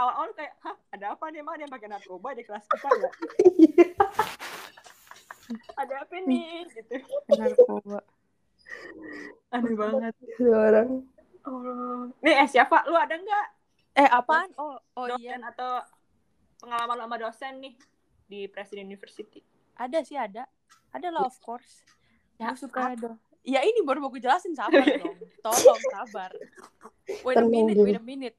awal-awal 0.00 0.32
kayak 0.32 0.56
hah 0.64 0.76
ada 0.96 1.06
apa 1.12 1.24
nih 1.28 1.44
emang 1.44 1.54
ada 1.60 1.62
yang 1.68 1.74
pakai 1.76 1.88
narkoba 1.92 2.28
di 2.32 2.42
kelas 2.48 2.64
kita 2.64 2.88
ya 3.04 3.12
ada 5.76 5.94
apa 6.06 6.14
nih? 6.24 6.66
Gitu. 6.70 6.94
Narkoba. 7.34 8.00
Aneh 9.50 9.74
banget. 9.74 10.14
orang. 10.46 10.90
oh. 11.46 12.02
Nih 12.22 12.34
eh 12.46 12.48
siapa? 12.48 12.86
Lu 12.86 12.94
ada 12.94 13.18
nggak? 13.18 13.46
Eh 13.98 14.08
apaan? 14.08 14.50
Oh 14.54 14.78
oh 14.94 15.06
iya. 15.18 15.40
atau 15.42 15.82
pengalaman 16.62 16.96
lama 17.06 17.16
dosen 17.18 17.58
nih 17.58 17.74
di 18.30 18.46
Presiden 18.46 18.86
University? 18.86 19.42
Ada 19.74 20.06
sih 20.06 20.14
ada. 20.14 20.46
Ada 20.94 21.10
lah 21.10 21.26
of 21.26 21.38
course. 21.42 21.82
Ya, 22.38 22.54
gue 22.54 22.60
suka 22.62 22.94
dong. 22.94 23.18
Ya 23.40 23.64
ini 23.64 23.82
baru 23.82 24.04
mau 24.04 24.12
gue 24.12 24.22
jelasin 24.22 24.54
sabar 24.54 24.84
dong. 24.86 25.16
Tolong 25.44 25.82
sabar. 25.98 26.30
Wait 27.26 27.36
a 27.40 27.46
minute 27.46 27.78
wait 27.80 27.98
a 27.98 28.04
minute 28.04 28.38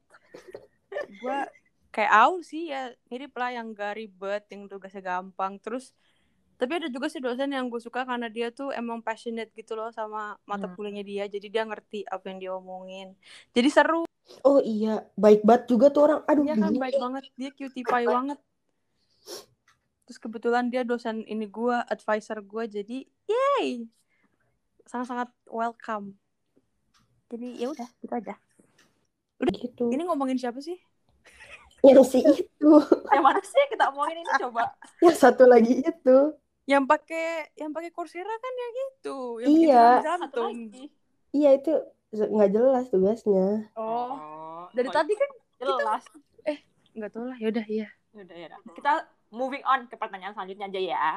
gue 1.08 1.40
kayak 1.92 2.12
Aul 2.12 2.40
sih 2.42 2.72
ya 2.72 2.96
mirip 3.12 3.36
lah 3.36 3.52
yang 3.52 3.76
gak 3.76 4.00
ribet 4.00 4.44
yang 4.52 4.68
tugasnya 4.72 5.04
gampang. 5.04 5.60
Terus 5.60 5.92
tapi 6.62 6.78
ada 6.78 6.88
juga 6.94 7.10
sih 7.10 7.18
dosen 7.18 7.50
yang 7.52 7.68
gue 7.74 7.82
suka 7.82 8.06
karena 8.06 8.30
dia 8.30 8.54
tuh 8.54 8.70
emang 8.70 9.02
passionate 9.02 9.50
gitu 9.58 9.74
loh 9.74 9.90
sama 9.90 10.38
mata 10.46 10.70
Hmm. 10.70 10.78
kuliahnya 10.78 11.04
dia. 11.04 11.24
Jadi 11.26 11.48
dia 11.50 11.66
ngerti 11.66 12.06
apa 12.06 12.26
yang 12.30 12.38
dia 12.38 12.52
omongin 12.54 13.18
jadi 13.52 13.70
seru. 13.74 14.06
Oh 14.48 14.64
iya, 14.64 15.04
baik 15.20 15.44
banget 15.44 15.68
juga 15.68 15.92
tuh 15.92 16.02
orang. 16.08 16.20
Aduh, 16.30 16.46
dia 16.48 16.56
kan 16.56 16.72
baik 16.72 16.96
banget. 16.96 17.24
Dia 17.36 17.50
cutie 17.52 17.84
pie 17.84 18.08
banget. 18.08 18.40
terus 20.02 20.20
kebetulan 20.20 20.68
dia 20.68 20.84
dosen 20.84 21.24
ini 21.24 21.48
gue 21.48 21.72
advisor 21.88 22.44
gue 22.44 22.64
jadi 22.68 22.98
yay! 23.32 23.88
Sangat-sangat 24.84 25.32
welcome. 25.48 26.20
Jadi 27.32 27.64
ya 27.64 27.72
udah 27.72 27.88
gitu 28.04 28.12
aja. 28.12 28.36
Gitu. 29.42 29.90
ini 29.90 30.06
ngomongin 30.06 30.38
siapa 30.38 30.62
sih 30.62 30.78
Yang 31.82 32.06
si 32.08 32.20
itu, 32.22 32.72
yang 33.14 33.24
mana 33.24 33.42
sih 33.42 33.64
kita 33.68 33.90
omongin 33.90 34.22
ini 34.22 34.32
coba 34.40 34.70
yang 35.00 35.14
satu 35.14 35.46
lagi 35.46 35.82
itu. 35.82 36.18
yang 36.64 36.86
pakai 36.86 37.50
yang 37.56 37.70
pakai 37.70 37.90
Coursera 37.90 38.30
kan 38.32 38.54
ya 38.54 38.68
gitu 38.78 39.18
yang 39.42 39.50
Iya. 39.52 39.86
jantung 40.00 40.54
lagi 40.70 40.86
Iya 41.32 41.50
itu 41.58 41.74
nggak 42.12 42.52
jelas 42.52 42.86
tugasnya. 42.88 43.66
oh 43.74 44.70
dari 44.72 44.88
oh, 44.88 44.94
tadi 44.94 45.14
kan 45.16 45.30
jelas 45.58 46.04
nggak 46.92 47.10
tahu 47.10 47.26
lah 47.26 47.38
yaudah 47.38 47.66
iya 47.66 47.88
Udah 48.12 48.36
ya. 48.36 48.48
udah. 48.52 48.60
Kita 48.72 48.92
moving 49.30 49.64
on 49.64 49.88
ke 49.88 49.96
pertanyaan 49.96 50.36
selanjutnya 50.36 50.68
aja 50.68 50.82
ya. 50.82 51.08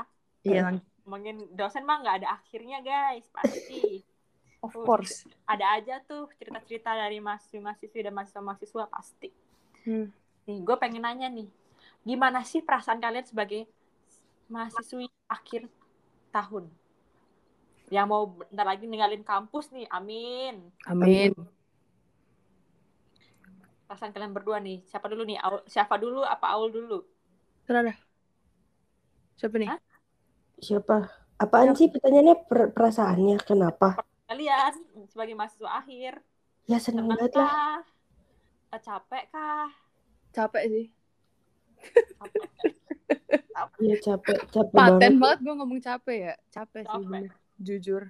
iya. 0.44 0.62
Ngomongin 1.02 1.50
dosen 1.50 1.82
mah 1.82 1.98
nggak 1.98 2.22
ada 2.22 2.38
akhirnya 2.38 2.78
guys, 2.80 3.26
pasti. 3.28 4.00
of 4.62 4.72
course 4.72 5.26
Ada 5.44 5.76
aja 5.76 5.94
tuh 6.00 6.30
cerita-cerita 6.32 6.88
dari 6.88 7.18
mahasiswa-mahasiswi 7.18 8.00
dan 8.00 8.14
mahasiswa-mahasiswa 8.14 8.84
pasti. 8.88 9.28
Hmm. 9.84 10.08
Nih, 10.46 10.58
gue 10.66 10.76
pengen 10.82 11.02
nanya 11.06 11.26
nih, 11.36 11.48
gimana 12.08 12.40
sih 12.50 12.60
perasaan 12.66 13.00
kalian 13.04 13.26
sebagai 13.30 13.60
mahasiswi 14.52 15.06
akhir 15.36 15.62
tahun? 16.34 16.64
Yang 17.94 18.06
mau 18.12 18.22
bentar 18.40 18.66
lagi 18.70 18.84
ninggalin 18.88 19.22
kampus 19.30 19.64
nih, 19.74 19.86
amin. 19.96 20.54
amin 20.90 21.34
Perasaan 23.88 24.12
kalian 24.16 24.32
berdua 24.36 24.58
nih, 24.66 24.78
siapa 24.90 25.06
dulu 25.12 25.22
nih? 25.28 25.38
Aul, 25.44 25.60
siapa 25.68 25.94
dulu 26.02 26.20
apa 26.24 26.46
Aul 26.56 26.68
dulu? 26.72 26.98
Terus 27.66 27.78
ada 27.80 27.94
siapa 29.38 29.56
nih 29.60 29.68
Hah? 29.70 29.80
Siapa? 30.66 30.96
Apaan 31.44 31.70
sih 31.78 31.88
pertanyaannya 31.94 32.36
per- 32.48 32.70
perasaannya? 32.74 33.36
Kenapa? 33.48 33.88
Kalian 34.28 34.72
sebagai 35.12 35.34
mahasiswa 35.36 35.70
akhir, 35.80 36.12
Ya 36.70 36.78
seneng 36.84 37.06
senang 37.08 37.08
banget 37.10 37.32
lah. 37.40 37.50
Capek 38.84 39.24
kah? 39.32 39.70
Capek 40.34 40.64
sih 40.66 40.86
Capek. 43.54 43.78
Iya 43.78 43.96
capek, 44.02 44.38
capek 44.50 44.74
paten 44.74 44.98
banget. 44.98 45.20
banget 45.20 45.38
gue 45.40 45.54
ngomong 45.54 45.80
capek 45.80 46.18
ya 46.18 46.34
capek 46.50 46.82
sih 46.82 46.90
Capek. 46.90 47.06
bener 47.06 47.32
jujur 47.56 48.02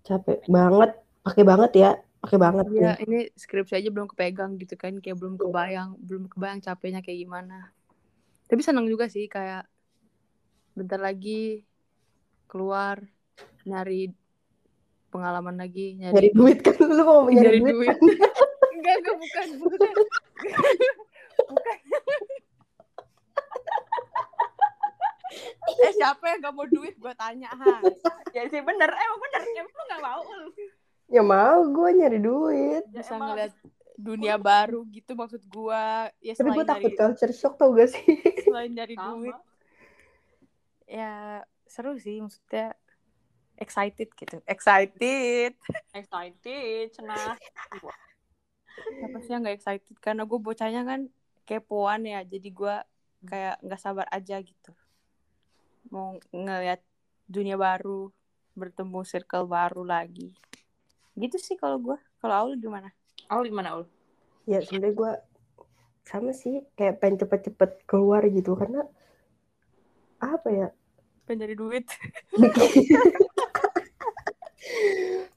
Capek 0.00 0.38
banget. 0.48 0.90
Pakai 1.20 1.44
banget 1.44 1.72
ya. 1.76 1.90
Pakai 2.20 2.36
banget 2.36 2.64
Iya, 2.68 2.80
ya. 2.80 2.92
ini 3.00 3.28
skripsi 3.32 3.76
aja 3.76 3.88
belum 3.88 4.08
kepegang 4.08 4.56
gitu 4.56 4.72
kan, 4.74 4.96
kayak 4.96 5.16
belum 5.16 5.36
kebayang, 5.36 5.96
belum 6.00 6.28
kebayang 6.28 6.60
capeknya 6.60 7.00
kayak 7.00 7.20
gimana. 7.20 7.72
Tapi 8.44 8.60
senang 8.60 8.84
juga 8.84 9.08
sih 9.08 9.24
kayak 9.24 9.64
bentar 10.72 10.96
lagi 10.96 11.64
keluar 12.44 13.00
nyari 13.62 14.08
pengalaman 15.08 15.56
lagi, 15.56 15.96
Nyari 15.96 16.12
nyari 16.12 16.28
duit 16.32 16.58
kan 16.64 16.76
lu 16.80 17.02
mau 17.04 17.24
nyari, 17.24 17.36
nyari 17.36 17.60
duit. 17.60 17.72
duit. 17.76 17.96
enggak, 18.76 18.94
enggak 19.00 19.16
bukan, 19.16 19.46
bukan. 19.60 19.92
bukan. 21.46 21.78
eh 25.80 25.92
siapa 25.94 26.24
yang 26.26 26.38
gak 26.42 26.54
mau 26.54 26.66
duit 26.66 26.94
gue 26.94 27.12
tanya 27.14 27.48
ha 27.48 27.78
Ya 28.30 28.42
sih 28.46 28.60
bener, 28.60 28.90
emang 28.90 29.18
bener. 29.20 29.40
Emang 29.48 29.70
lu 29.70 29.84
gak 29.86 30.02
mau. 30.02 30.20
Ul. 30.22 30.42
Ya 31.06 31.22
mau 31.22 31.58
gue 31.64 31.88
nyari 31.94 32.18
duit. 32.18 32.84
Ya, 32.86 33.00
bisa 33.00 33.14
emang 33.14 33.34
ngeliat 33.34 33.52
dunia 33.96 34.36
baru 34.36 34.80
gitu 34.88 35.12
maksud 35.12 35.42
gue 35.42 35.82
ya 36.18 36.32
Tapi 36.32 36.50
gue 36.50 36.64
takut 36.64 36.88
dari 36.88 36.96
culture 36.96 37.32
shock 37.32 37.54
tau 37.54 37.72
gak 37.72 37.92
sih? 37.92 38.16
selain 38.48 38.72
dari 38.72 38.96
sama. 38.96 39.12
duit 39.12 39.36
ya 40.88 41.44
seru 41.68 41.94
sih 41.94 42.18
maksudnya 42.18 42.72
excited 43.54 44.08
gitu 44.16 44.40
excited 44.48 45.52
Excited, 45.92 46.90
cenah. 46.90 47.36
siapa 48.90 49.18
sih 49.20 49.30
yang 49.30 49.44
nggak 49.44 49.54
excited 49.54 49.94
karena 50.00 50.24
gue 50.24 50.38
bocahnya 50.40 50.82
kan 50.82 51.00
kepoan 51.50 52.06
ya. 52.06 52.22
Jadi 52.22 52.54
gue 52.54 52.74
kayak 53.26 53.58
nggak 53.66 53.80
sabar 53.82 54.06
aja 54.14 54.38
gitu. 54.38 54.70
Mau 55.90 56.14
ngeliat 56.30 56.78
dunia 57.26 57.58
baru 57.58 58.14
bertemu 58.54 59.02
circle 59.02 59.50
baru 59.50 59.82
lagi. 59.82 60.30
Gitu 61.18 61.34
sih 61.42 61.58
kalau 61.58 61.82
gue 61.82 61.98
kalau 62.22 62.46
Aul 62.46 62.54
gimana? 62.62 62.94
Aul 63.26 63.50
gimana, 63.50 63.82
Ul? 63.82 63.86
ya 64.48 64.62
sebenarnya 64.62 64.94
gue 64.94 65.12
sama 66.06 66.30
sih. 66.30 66.62
Kayak 66.78 67.02
pengen 67.02 67.26
cepet-cepet 67.26 67.82
keluar 67.90 68.22
gitu. 68.30 68.54
Karena 68.54 68.86
apa 70.22 70.48
ya? 70.54 70.68
Pengen 71.26 71.42
cari 71.46 71.54
duit. 71.58 71.86
Bikin, 72.34 72.70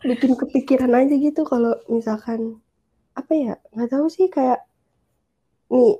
bikin 0.03 0.31
kepikiran 0.38 0.94
aja 0.94 1.16
gitu 1.18 1.41
kalau 1.45 1.74
misalkan 1.90 2.62
apa 3.18 3.34
ya? 3.34 3.53
Nggak 3.74 3.90
tahu 3.94 4.07
sih 4.09 4.30
kayak 4.30 4.66
nih 5.74 5.94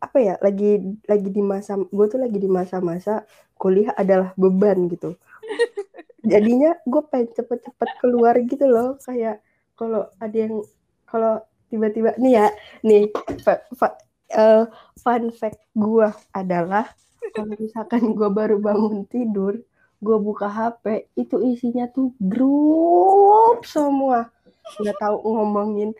apa 0.00 0.18
ya 0.18 0.34
lagi 0.40 0.80
lagi 1.04 1.28
di 1.28 1.42
masa 1.44 1.76
gue 1.76 2.06
tuh 2.08 2.16
lagi 2.16 2.40
di 2.40 2.48
masa-masa 2.48 3.28
kuliah 3.60 3.92
adalah 3.92 4.32
beban 4.40 4.88
gitu. 4.88 5.12
Jadinya 6.30 6.72
gue 6.88 7.02
pengen 7.12 7.28
cepet-cepet 7.36 7.90
keluar 8.00 8.34
gitu 8.40 8.64
loh 8.64 8.96
kayak 9.04 9.44
kalau 9.76 10.08
ada 10.16 10.36
yang 10.36 10.64
kalau 11.04 11.44
tiba-tiba 11.68 12.16
nih 12.16 12.32
ya 12.40 12.46
nih 12.80 13.12
fa- 13.44 13.64
fa- 13.76 14.00
eh, 14.32 14.64
fun 14.96 15.28
fact 15.36 15.60
gue 15.76 16.08
adalah 16.32 16.88
kalau 17.36 17.54
misalkan 17.60 18.16
gue 18.16 18.28
baru 18.32 18.56
bangun 18.58 19.04
tidur 19.04 19.60
gue 20.00 20.16
buka 20.16 20.48
HP 20.48 21.12
itu 21.20 21.36
isinya 21.44 21.84
tuh 21.92 22.16
grup 22.16 23.60
semua. 23.68 24.32
Nggak 24.80 24.96
tahu 24.96 25.16
ngomongin 25.28 25.92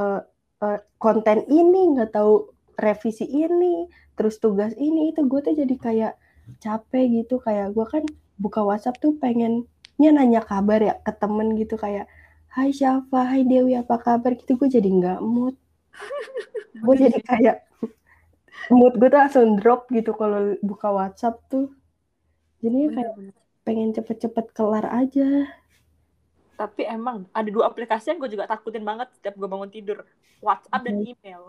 eh, 0.00 0.20
eh, 0.64 0.78
konten 1.02 1.38
ini 1.50 1.80
nggak 1.96 2.10
tahu 2.16 2.50
revisi 2.78 3.26
ini 3.28 3.86
terus 4.16 4.38
tugas 4.42 4.72
ini 4.78 5.12
itu 5.12 5.20
gue 5.30 5.40
tuh 5.44 5.54
jadi 5.56 5.74
kayak 5.76 6.14
capek 6.64 7.04
gitu. 7.22 7.34
Kayak 7.42 7.74
gue 7.76 7.86
kan 7.86 8.04
buka 8.40 8.60
WhatsApp 8.64 8.98
tuh 9.02 9.12
pengennya 9.22 10.10
nanya 10.16 10.42
kabar 10.42 10.80
ya 10.82 10.94
ke 11.06 11.12
temen 11.16 11.54
gitu 11.58 11.74
kayak 11.78 12.06
Hai 12.52 12.68
Syafa, 12.68 13.32
Hai 13.32 13.48
Dewi 13.48 13.72
apa 13.80 13.96
kabar? 13.96 14.36
Gitu 14.36 14.56
gue 14.60 14.68
jadi 14.68 14.88
nggak 14.88 15.20
mood. 15.24 15.56
Gue 16.82 16.96
jadi 16.98 17.20
kayak 17.20 17.56
mood 18.72 18.96
gue 18.96 19.08
tuh 19.12 19.20
langsung 19.20 19.60
drop 19.60 19.86
gitu 19.92 20.16
kalau 20.16 20.56
buka 20.64 20.88
WhatsApp 20.90 21.36
tuh. 21.52 21.68
Jadinya 22.64 22.88
kayak 22.96 23.12
pengen 23.62 23.94
cepet-cepet 23.94 24.46
kelar 24.56 24.86
aja 24.90 25.46
Tapi 26.62 26.82
emang 26.96 27.16
ada 27.38 27.48
dua 27.56 27.64
aplikasi 27.70 28.04
yang 28.10 28.18
gue 28.22 28.30
juga 28.34 28.46
takutin 28.52 28.84
banget 28.90 29.08
setiap 29.16 29.34
gue 29.40 29.48
bangun 29.54 29.70
tidur. 29.76 29.98
WhatsApp 30.46 30.82
dan 30.88 30.96
email. 31.10 31.42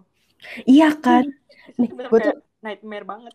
iya 0.72 0.86
kan 1.04 1.24
nih 1.80 1.92
gue 2.10 2.20
tuh 2.26 2.34
nightmare 2.66 3.06
banget. 3.12 3.34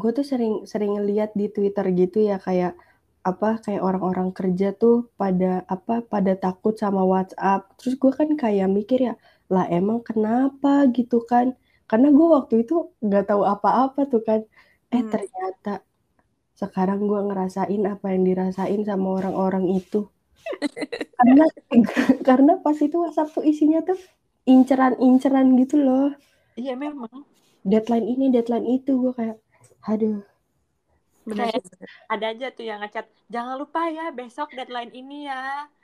gue 0.00 0.10
tuh 0.18 0.26
sering 0.32 0.54
sering 0.72 0.92
lihat 1.08 1.30
di 1.40 1.44
Twitter 1.54 1.86
gitu 2.00 2.18
ya 2.30 2.36
kayak 2.46 2.72
apa 3.30 3.46
kayak 3.64 3.82
orang-orang 3.88 4.28
kerja 4.38 4.66
tuh 4.82 4.94
pada 5.20 5.46
apa 5.74 5.92
pada 6.12 6.32
takut 6.44 6.74
sama 6.82 7.02
WhatsApp 7.12 7.60
terus 7.78 7.94
gue 8.02 8.12
kan 8.20 8.28
kayak 8.42 8.66
mikir 8.76 8.98
ya 9.08 9.12
lah 9.52 9.64
emang 9.76 9.98
kenapa 10.08 10.68
gitu 10.96 11.16
kan 11.30 11.46
karena 11.90 12.06
gue 12.16 12.26
waktu 12.36 12.54
itu 12.62 12.72
nggak 13.04 13.22
tahu 13.28 13.42
apa-apa 13.52 14.00
tuh 14.12 14.20
kan 14.28 14.40
eh 14.94 15.02
Hmm. 15.02 15.10
ternyata 15.12 15.70
sekarang 16.62 17.00
gue 17.10 17.20
ngerasain 17.28 17.82
apa 17.92 18.06
yang 18.14 18.22
dirasain 18.28 18.80
sama 18.90 19.06
orang-orang 19.18 19.64
itu 19.78 19.96
karena 21.18 21.44
karena 22.28 22.52
pas 22.64 22.78
itu 22.86 22.96
WhatsApp 23.04 23.28
tuh 23.36 23.44
isinya 23.52 23.80
tuh 23.88 23.98
inceran-inceran 24.48 25.46
gitu 25.60 25.76
loh 25.86 26.08
Iya 26.60 26.74
memang. 26.76 27.24
deadline 27.70 28.06
ini 28.12 28.26
deadline 28.34 28.66
itu 28.76 28.92
gue 29.02 29.12
kayak 29.18 29.36
aduh 29.90 30.18
Kayak- 31.36 31.62
bener. 31.70 31.90
Ada 32.12 32.26
aja 32.32 32.46
tuh 32.56 32.64
yang 32.70 32.78
ngechat, 32.82 33.06
jangan 33.34 33.54
lupa 33.62 33.80
ya 33.96 34.02
besok 34.18 34.48
deadline 34.56 34.92
ini 35.00 35.14
ya, 35.30 35.36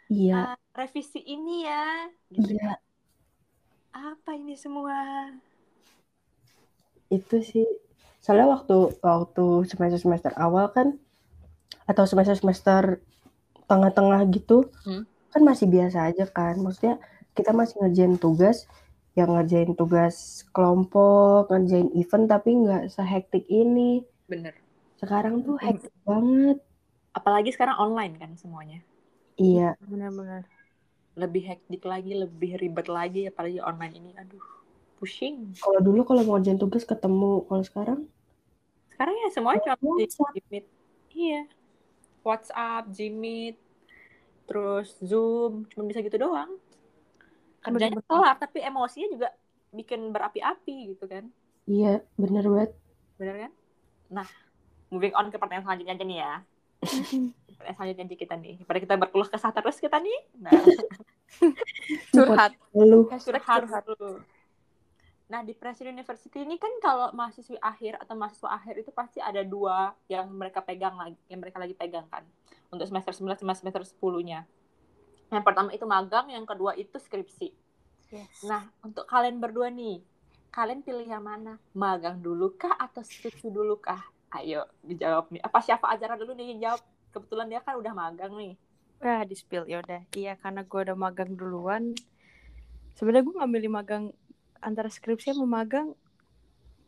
iya 0.09 0.35
Ah, 0.35 0.55
revisi 0.79 1.19
ini 1.35 1.51
ya. 1.69 1.75
Gitu. 2.33 2.49
iya 2.53 2.79
Apa 3.97 4.31
ini 4.41 4.55
semua? 4.61 4.99
itu 7.19 7.37
sih 7.51 7.67
soalnya 8.25 8.47
waktu 8.55 8.77
waktu 9.05 9.45
semester 9.71 10.01
semester 10.05 10.33
awal 10.47 10.67
kan 10.77 10.89
atau 11.91 12.05
semester 12.11 12.37
semester 12.41 12.83
tengah-tengah 13.65 14.21
gitu 14.31 14.69
Hmm. 14.85 15.05
kan 15.31 15.43
masih 15.43 15.67
biasa 15.67 16.11
aja 16.11 16.25
kan 16.27 16.55
maksudnya 16.57 16.97
kita 17.33 17.51
masih 17.51 17.83
ngerjain 17.83 18.15
tugas 18.17 18.69
yang 19.15 19.31
ngerjain 19.31 19.75
tugas 19.75 20.43
kelompok 20.51 21.49
ngerjain 21.49 21.91
event 21.93 22.27
tapi 22.27 22.51
nggak 22.55 22.89
sehektik 22.89 23.47
ini 23.47 24.03
Bener. 24.27 24.55
sekarang 24.97 25.43
tuh 25.43 25.57
Hmm. 25.57 25.65
hektik 25.65 25.95
banget 26.03 26.59
Apalagi 27.13 27.51
sekarang 27.51 27.79
online 27.79 28.19
kan 28.19 28.35
semuanya. 28.35 28.83
iya 29.37 29.79
Bener-bener. 29.79 30.43
Lebih 31.15 31.47
hektik 31.47 31.87
lagi, 31.87 32.11
lebih 32.11 32.59
ribet 32.59 32.91
lagi, 32.91 33.31
apalagi 33.31 33.63
online 33.63 33.95
ini. 33.95 34.11
Aduh, 34.19 34.43
pusing. 34.99 35.55
kalau 35.55 35.79
dulu 35.79 36.03
kalau 36.03 36.27
mau 36.27 36.35
ngerjain 36.35 36.59
tugas 36.59 36.83
ketemu 36.83 37.47
kalau 37.47 37.63
sekarang 37.63 38.01
Sekarang 38.91 39.15
ya 39.15 39.29
semuanya 39.31 39.63
cuma 39.75 39.95
di 39.95 40.07
WhatsApp. 40.07 40.35
Gmeet. 40.43 40.67
Iya. 41.13 41.41
WhatsApp, 42.25 42.89
Gmeet, 42.91 43.57
terus 44.49 44.97
Zoom, 45.05 45.69
cuma 45.71 45.85
bisa 45.87 46.01
gitu 46.01 46.17
doang. 46.17 46.57
Kerjanya 47.65 48.01
kelar, 48.05 48.37
tapi 48.37 48.61
emosinya 48.61 49.09
juga 49.09 49.29
bikin 49.75 50.13
berapi-api 50.15 50.95
gitu 50.95 51.05
kan. 51.11 51.27
iya 51.65 52.05
bener 52.21 52.45
banget 52.45 52.77
Bener 53.17 53.35
kan? 53.47 53.53
Nah, 54.11 54.27
moving 54.91 55.15
on 55.15 55.31
ke 55.31 55.37
pertanyaan 55.39 55.65
selanjutnya 55.65 55.95
aja 55.97 56.05
nih 56.05 56.19
ya. 56.19 56.35
Pertanyaan 57.57 57.77
selanjutnya 57.79 58.05
aja 58.05 58.17
kita 58.19 58.35
nih. 58.39 58.55
Pada 58.67 58.79
kita 58.83 58.95
berkeluh 58.99 59.29
kesah 59.31 59.53
terus 59.55 59.79
kita 59.79 59.97
nih. 60.03 60.19
Nah, 60.43 60.53
Curhat. 62.15 62.53
lu 62.75 63.07
curhat 63.09 63.85
dulu. 63.87 64.23
Nah, 65.25 65.41
di 65.41 65.57
Presiden 65.57 65.97
University 65.97 66.45
ini 66.45 66.61
kan 66.61 66.69
kalau 66.85 67.09
mahasiswi 67.17 67.57
akhir 67.57 67.97
atau 67.97 68.13
mahasiswa 68.13 68.53
akhir 68.53 68.85
itu 68.85 68.93
pasti 68.93 69.25
ada 69.25 69.41
dua 69.41 69.97
yang 70.05 70.29
mereka 70.29 70.61
pegang 70.61 71.01
lagi, 71.01 71.17
yang 71.33 71.41
mereka 71.41 71.57
lagi 71.57 71.73
pegang 71.73 72.05
kan. 72.13 72.29
Untuk 72.69 72.85
semester 72.85 73.17
9 73.17 73.41
sama 73.41 73.57
semester 73.57 73.81
10-nya. 73.81 74.45
Yang 75.33 75.45
pertama 75.47 75.73
itu 75.73 75.87
magang, 75.89 76.29
yang 76.29 76.45
kedua 76.45 76.77
itu 76.77 77.01
skripsi. 77.01 77.49
Yes. 78.13 78.45
Nah, 78.45 78.69
untuk 78.85 79.09
kalian 79.09 79.41
berdua 79.41 79.73
nih, 79.73 80.05
kalian 80.53 80.85
pilih 80.85 81.09
yang 81.09 81.25
mana? 81.25 81.57
Magang 81.73 82.21
dulu 82.21 82.53
kah 82.61 82.77
atau 82.77 83.01
skripsi 83.01 83.49
dulu 83.49 83.81
kah? 83.81 84.05
Ayo, 84.35 84.69
dijawab 84.85 85.33
nih. 85.33 85.41
Apa 85.41 85.65
siapa 85.65 85.89
Azara 85.89 86.21
dulu 86.21 86.37
nih 86.37 86.53
yang 86.53 86.61
jawab? 86.61 86.81
Kebetulan 87.15 87.47
dia 87.49 87.63
kan 87.65 87.79
udah 87.81 87.95
magang 87.97 88.35
nih. 88.37 88.59
Wah, 89.01 89.23
di 89.25 89.35
spill 89.39 89.65
ya 89.71 89.81
udah. 89.81 90.05
Iya, 90.13 90.37
karena 90.37 90.67
gue 90.67 90.81
udah 90.85 90.97
magang 90.99 91.33
duluan. 91.33 91.95
Sebenarnya 92.95 93.25
gue 93.27 93.35
nggak 93.35 93.53
milih 93.55 93.71
magang 93.71 94.05
antara 94.65 94.89
skripsi 94.89 95.37
sama 95.37 95.61
magang. 95.61 95.93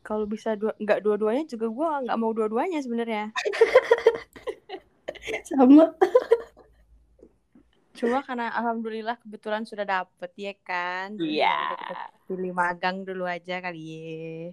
Kalau 0.01 0.25
bisa 0.25 0.55
dua, 0.55 0.73
nggak 0.79 1.03
dua-duanya 1.03 1.45
juga 1.45 1.67
gue 1.69 1.89
nggak 2.09 2.19
mau 2.19 2.33
dua-duanya 2.33 2.81
sebenarnya. 2.81 3.35
sama 5.51 5.93
Cuma 7.97 8.21
karena 8.21 8.53
alhamdulillah 8.53 9.17
kebetulan 9.25 9.65
sudah 9.65 9.89
dapet 9.89 10.31
ya 10.37 10.55
kan. 10.63 11.17
Iya. 11.17 11.49
ya 11.49 11.59
kita 11.75 12.05
Pilih 12.29 12.53
magang 12.53 13.09
dulu 13.09 13.25
aja 13.25 13.65
kali 13.65 13.83
ya. 13.89 14.53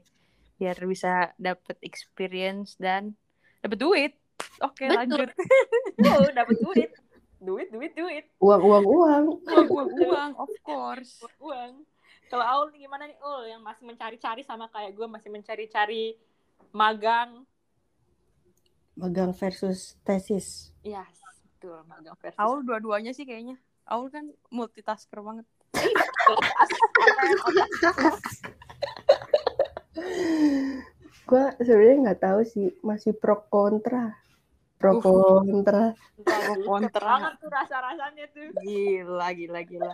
Biar 0.58 0.78
bisa 0.88 1.36
dapet 1.36 1.76
experience 1.84 2.80
dan 2.80 3.12
dapet 3.60 3.78
duit. 3.84 4.14
Oke 4.64 4.88
Betul. 4.88 4.98
lanjut. 4.98 5.30
Oh, 6.04 6.28
dapat 6.34 6.58
duit. 6.60 6.90
Duit, 7.44 7.68
duit, 7.70 7.92
duit. 7.92 8.26
uang 8.40 8.62
uang 8.64 8.86
uang 8.88 9.24
Uang, 9.44 9.68
uang, 9.68 9.90
uang, 10.00 10.32
of 10.40 10.52
course. 10.64 11.20
uang. 11.44 11.84
Kalau 12.34 12.50
Aul 12.50 12.74
gimana 12.74 13.06
nih 13.06 13.14
Ul 13.22 13.46
yang 13.46 13.62
masih 13.62 13.86
mencari-cari 13.86 14.42
sama 14.42 14.66
kayak 14.74 14.98
gue 14.98 15.06
masih 15.06 15.30
mencari-cari 15.30 16.18
magang. 16.74 17.46
magang 18.98 19.38
versus 19.38 19.94
tesis 20.02 20.74
Iya, 20.82 21.06
betul 21.46 21.86
magang 21.86 22.18
versus. 22.18 22.42
Aul 22.42 22.66
dua-duanya 22.66 23.14
sih 23.14 23.30
kayaknya. 23.30 23.62
Aul 23.86 24.10
kan 24.10 24.34
multitasker 24.50 25.22
banget. 25.22 25.46
gue 31.30 31.46
sebenarnya 31.62 31.98
nggak 32.02 32.22
tahu 32.26 32.42
sih 32.50 32.74
masih 32.82 33.14
pro 33.14 33.46
kontra 33.46 34.18
pro 34.84 34.92
Uh. 34.92 35.40
kontra 35.48 35.96
Pro 36.24 36.56
kontra. 36.66 37.08
banget 37.08 37.34
tuh 37.42 37.50
rasa-rasanya 37.58 38.26
tuh. 38.36 38.48
Gila, 38.62 39.28
gila, 39.40 39.60
gila. 39.70 39.94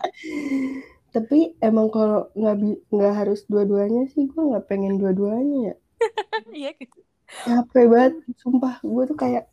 tapi 1.15 1.39
emang 1.69 1.87
kalau 1.95 2.19
nggak 2.39 2.55
bi- 2.61 2.81
nggak 2.93 3.13
harus 3.19 3.39
dua-duanya 3.51 4.01
sih 4.13 4.23
gue 4.31 4.41
nggak 4.49 4.65
pengen 4.69 4.93
dua-duanya 5.01 5.57
ya 5.69 5.73
Iya 6.57 6.69
gitu. 6.79 6.99
capek 7.45 7.85
banget 7.93 8.13
sumpah 8.41 8.75
gue 8.91 9.03
tuh 9.09 9.17
kayak 9.23 9.43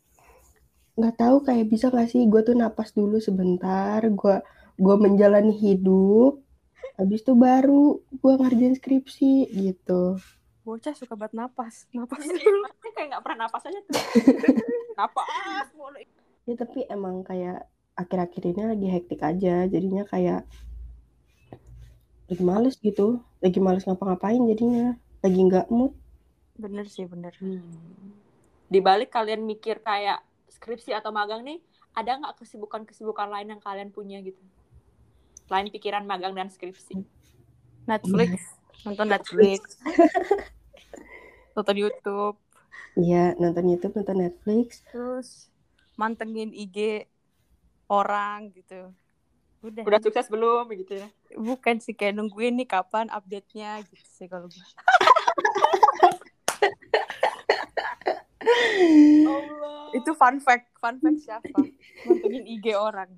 nggak 0.97 1.15
tahu 1.21 1.37
kayak 1.47 1.65
bisa 1.71 1.85
gak 1.95 2.09
sih 2.13 2.21
gue 2.31 2.41
tuh 2.47 2.55
napas 2.61 2.89
dulu 2.99 3.17
sebentar 3.27 4.01
gue 4.21 4.35
gue 4.85 4.95
menjalani 5.05 5.53
hidup 5.63 6.31
habis 6.99 7.21
itu 7.25 7.33
baru 7.47 7.83
gue 8.21 8.33
ngerjain 8.41 8.75
skripsi 8.79 9.31
gitu 9.65 10.01
Bocah 10.67 10.91
suka 10.91 11.15
banget 11.15 11.39
napas. 11.39 11.87
Napas 11.95 12.19
Iya. 12.27 12.51
Masnya 12.67 12.91
kayak 12.91 13.07
nggak 13.15 13.23
pernah 13.23 13.47
napas 13.47 13.63
aja 13.71 13.79
tuh. 13.87 13.95
napas 14.99 15.67
mulu. 15.77 16.01
ya 16.47 16.55
tapi 16.57 16.83
emang 16.89 17.21
kayak 17.21 17.69
akhir-akhir 17.93 18.43
ini 18.49 18.63
lagi 18.65 18.87
hektik 18.87 19.21
aja 19.21 19.67
jadinya 19.69 20.07
kayak 20.07 20.47
lagi 22.31 22.43
males 22.43 22.79
gitu 22.81 23.21
lagi 23.43 23.59
males 23.61 23.83
ngapa-ngapain 23.83 24.41
jadinya 24.47 24.95
lagi 25.21 25.39
nggak 25.43 25.67
mood 25.69 25.91
Bener 26.57 26.89
sih, 26.89 27.05
bener. 27.05 27.37
Di 28.65 28.79
balik 28.81 29.13
kalian 29.13 29.45
mikir 29.45 29.77
kayak 29.85 30.25
skripsi 30.49 30.89
atau 30.89 31.13
magang 31.13 31.45
nih, 31.45 31.61
ada 31.93 32.17
nggak 32.17 32.41
kesibukan-kesibukan 32.41 33.29
lain 33.29 33.53
yang 33.53 33.61
kalian 33.61 33.93
punya 33.93 34.17
gitu? 34.25 34.41
Lain 35.53 35.69
pikiran 35.69 36.09
magang 36.09 36.33
dan 36.33 36.49
skripsi. 36.49 36.97
Netflix. 37.85 38.57
Nonton 38.89 39.05
Netflix. 39.05 39.77
Nonton 41.57 41.73
YouTube. 41.73 42.37
Iya 42.93 43.33
nonton 43.41 43.65
YouTube 43.65 43.97
nonton 43.97 44.21
Netflix 44.21 44.85
Terus 44.93 45.49
mantengin 45.97 46.53
IG 46.53 47.09
orang 47.89 48.53
gitu. 48.53 48.93
Udah. 49.65 49.81
Udah 49.81 49.97
sukses 49.97 50.29
belum 50.29 50.69
gitu 50.77 51.01
ya? 51.01 51.09
Bukan 51.33 51.81
sih 51.81 51.97
kayak 51.97 52.13
nungguin 52.13 52.61
nih 52.61 52.69
kapan 52.69 53.09
update-nya 53.09 53.81
gitu 53.89 54.05
sih 54.05 54.29
kalau 54.29 54.45
gue. 54.45 54.61
Allah. 59.25 59.89
Itu 59.97 60.13
fun 60.13 60.37
fact, 60.37 60.77
fun 60.77 61.01
fact 61.01 61.25
siapa? 61.25 61.57
Mantengin 62.05 62.45
IG 62.45 62.77
orang. 62.77 63.09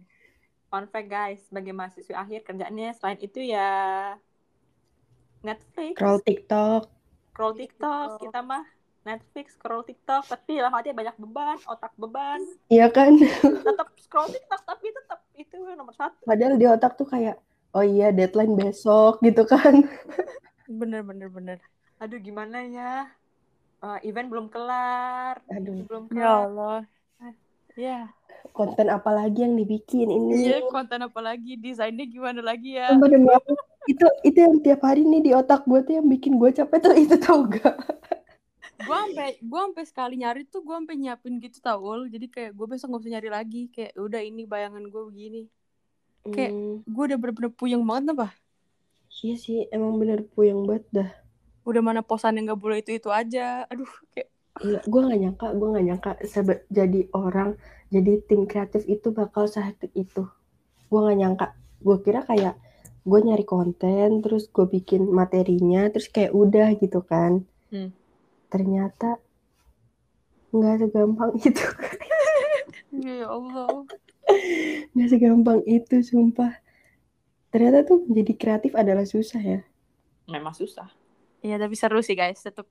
fun 0.69 0.85
fact 0.85 1.09
guys, 1.09 1.41
sebagai 1.49 1.73
mahasiswa 1.73 2.13
akhir 2.21 2.45
kerjaannya 2.45 2.93
selain 2.93 3.17
itu 3.25 3.41
ya 3.41 4.13
Netflix, 5.41 5.97
scroll 5.97 6.21
TikTok 6.21 6.98
scroll 7.39 7.55
TikTok, 7.55 8.19
kita 8.19 8.39
mah 8.43 8.63
Netflix, 9.07 9.55
scroll 9.55 9.87
TikTok, 9.87 10.27
tapi 10.27 10.59
dalam 10.59 10.75
hati 10.75 10.91
banyak 10.91 11.15
beban, 11.23 11.55
otak 11.71 11.95
beban, 11.95 12.43
iya 12.67 12.85
kan 12.91 13.15
tetap 13.65 13.87
scroll 14.03 14.27
TikTok 14.27 14.61
tapi 14.67 14.87
tetap 14.91 15.19
itu 15.39 15.55
nomor 15.79 15.95
satu. 15.95 16.19
padahal 16.27 16.55
di 16.59 16.65
otak 16.67 16.91
tuh 16.99 17.07
kayak 17.07 17.35
oh 17.75 17.85
iya 17.85 18.11
deadline 18.11 18.53
besok 18.59 19.19
gitu 19.25 19.43
kan 19.47 19.87
Bener, 20.79 21.01
bener, 21.09 21.29
bener. 21.37 21.57
Aduh 22.01 22.19
gimana 22.27 22.57
ya? 22.75 22.83
Eh, 23.83 23.97
event 24.09 24.27
belum 24.31 24.47
kelar, 24.53 25.35
aduh 25.55 25.75
belum 25.87 26.03
Ya 26.11 26.15
kelar. 26.15 26.45
Allah. 26.45 26.79
Ya. 27.75 28.13
konten 28.57 28.87
apa 28.91 29.09
lagi 29.13 29.39
yang 29.45 29.55
dibikin 29.59 30.07
ini 30.09 30.33
Iya, 30.45 30.53
konten 30.73 30.99
apa 31.07 31.19
lagi? 31.27 31.51
Desainnya 31.63 32.05
gimana 32.13 32.41
lagi 32.49 32.69
ya? 32.79 32.85
Apa? 32.93 33.53
Itu 33.89 34.05
itu 34.21 34.37
yang 34.37 34.55
tiap 34.61 34.85
hari 34.85 35.01
nih 35.01 35.21
di 35.25 35.31
otak 35.33 35.65
gue 35.65 35.79
tuh 35.81 35.93
yang 35.97 36.05
bikin 36.05 36.37
gue 36.37 36.49
capek 36.53 36.77
tuh 36.77 36.93
itu 36.93 37.15
tau 37.17 37.41
gak 37.49 37.73
gue 38.79 38.95
sampai 38.95 39.35
gue 39.43 39.59
sampai 39.59 39.83
sekali 39.83 40.15
nyari 40.21 40.47
tuh 40.47 40.63
gue 40.63 40.71
sampai 40.71 40.95
nyiapin 40.95 41.35
gitu 41.43 41.59
tau 41.59 42.07
jadi 42.07 42.25
kayak 42.31 42.51
gue 42.55 42.65
besok 42.65 42.87
nggak 42.93 43.01
usah 43.03 43.11
nyari 43.11 43.29
lagi. 43.29 43.61
Kayak 43.75 43.91
udah 43.99 44.21
ini 44.23 44.47
bayangan 44.47 44.87
gue 44.87 45.03
begini. 45.03 45.41
Kayak- 46.31 46.55
Hmm, 46.55 46.75
gue 46.87 47.03
udah 47.11 47.17
bener-bener 47.19 47.51
puyeng 47.51 47.83
banget 47.83 48.15
apa? 48.15 48.31
Iya 49.19 49.35
sih 49.35 49.67
emang 49.67 49.99
bener 49.99 50.23
puyeng 50.31 50.63
banget 50.63 50.85
dah. 50.95 51.09
Udah 51.67 51.81
mana 51.83 51.99
posan 51.99 52.39
yang 52.39 52.55
nggak 52.55 52.61
boleh 52.61 52.79
itu 52.79 52.95
itu 52.95 53.11
aja. 53.11 53.67
Aduh 53.67 53.89
kayak 54.15 54.31
Gila, 54.59 54.79
gue 54.83 55.01
gak 55.07 55.19
nyangka, 55.23 55.47
gue 55.55 55.67
gak 55.71 55.85
nyangka 55.87 56.11
sebe- 56.27 56.67
jadi 56.67 57.07
orang, 57.15 57.55
jadi 57.87 58.19
tim 58.27 58.43
kreatif 58.43 58.83
itu 58.87 59.07
bakal 59.11 59.47
sehektik 59.47 59.87
itu. 59.95 60.27
Gue 60.87 60.99
gak 60.99 61.15
nyangka. 61.15 61.47
Gue 61.79 61.99
kira 61.99 62.23
kayak 62.23 62.59
gue 63.01 63.19
nyari 63.21 63.43
konten 63.43 64.19
terus 64.19 64.47
gue 64.47 64.65
bikin 64.65 65.07
materinya 65.07 65.87
terus 65.87 66.07
kayak 66.07 66.31
udah 66.31 66.73
gitu 66.75 67.01
kan. 67.01 67.43
Hmm. 67.69 67.93
ternyata 68.49 69.21
nggak 70.49 70.75
segampang 70.81 71.31
itu. 71.37 71.61
Ya 72.89 73.29
Allah. 73.29 73.85
Nggak 74.91 75.09
segampang 75.09 75.61
itu 75.63 76.01
sumpah. 76.01 76.57
Ternyata 77.47 77.85
tuh 77.85 78.01
menjadi 78.03 78.33
kreatif 78.33 78.73
adalah 78.73 79.05
susah 79.05 79.37
ya. 79.37 79.61
Memang 80.25 80.51
susah. 80.51 80.89
Iya 81.39 81.55
tapi 81.55 81.77
seru 81.77 82.01
sih 82.01 82.17
guys. 82.17 82.41
Tetap 82.41 82.65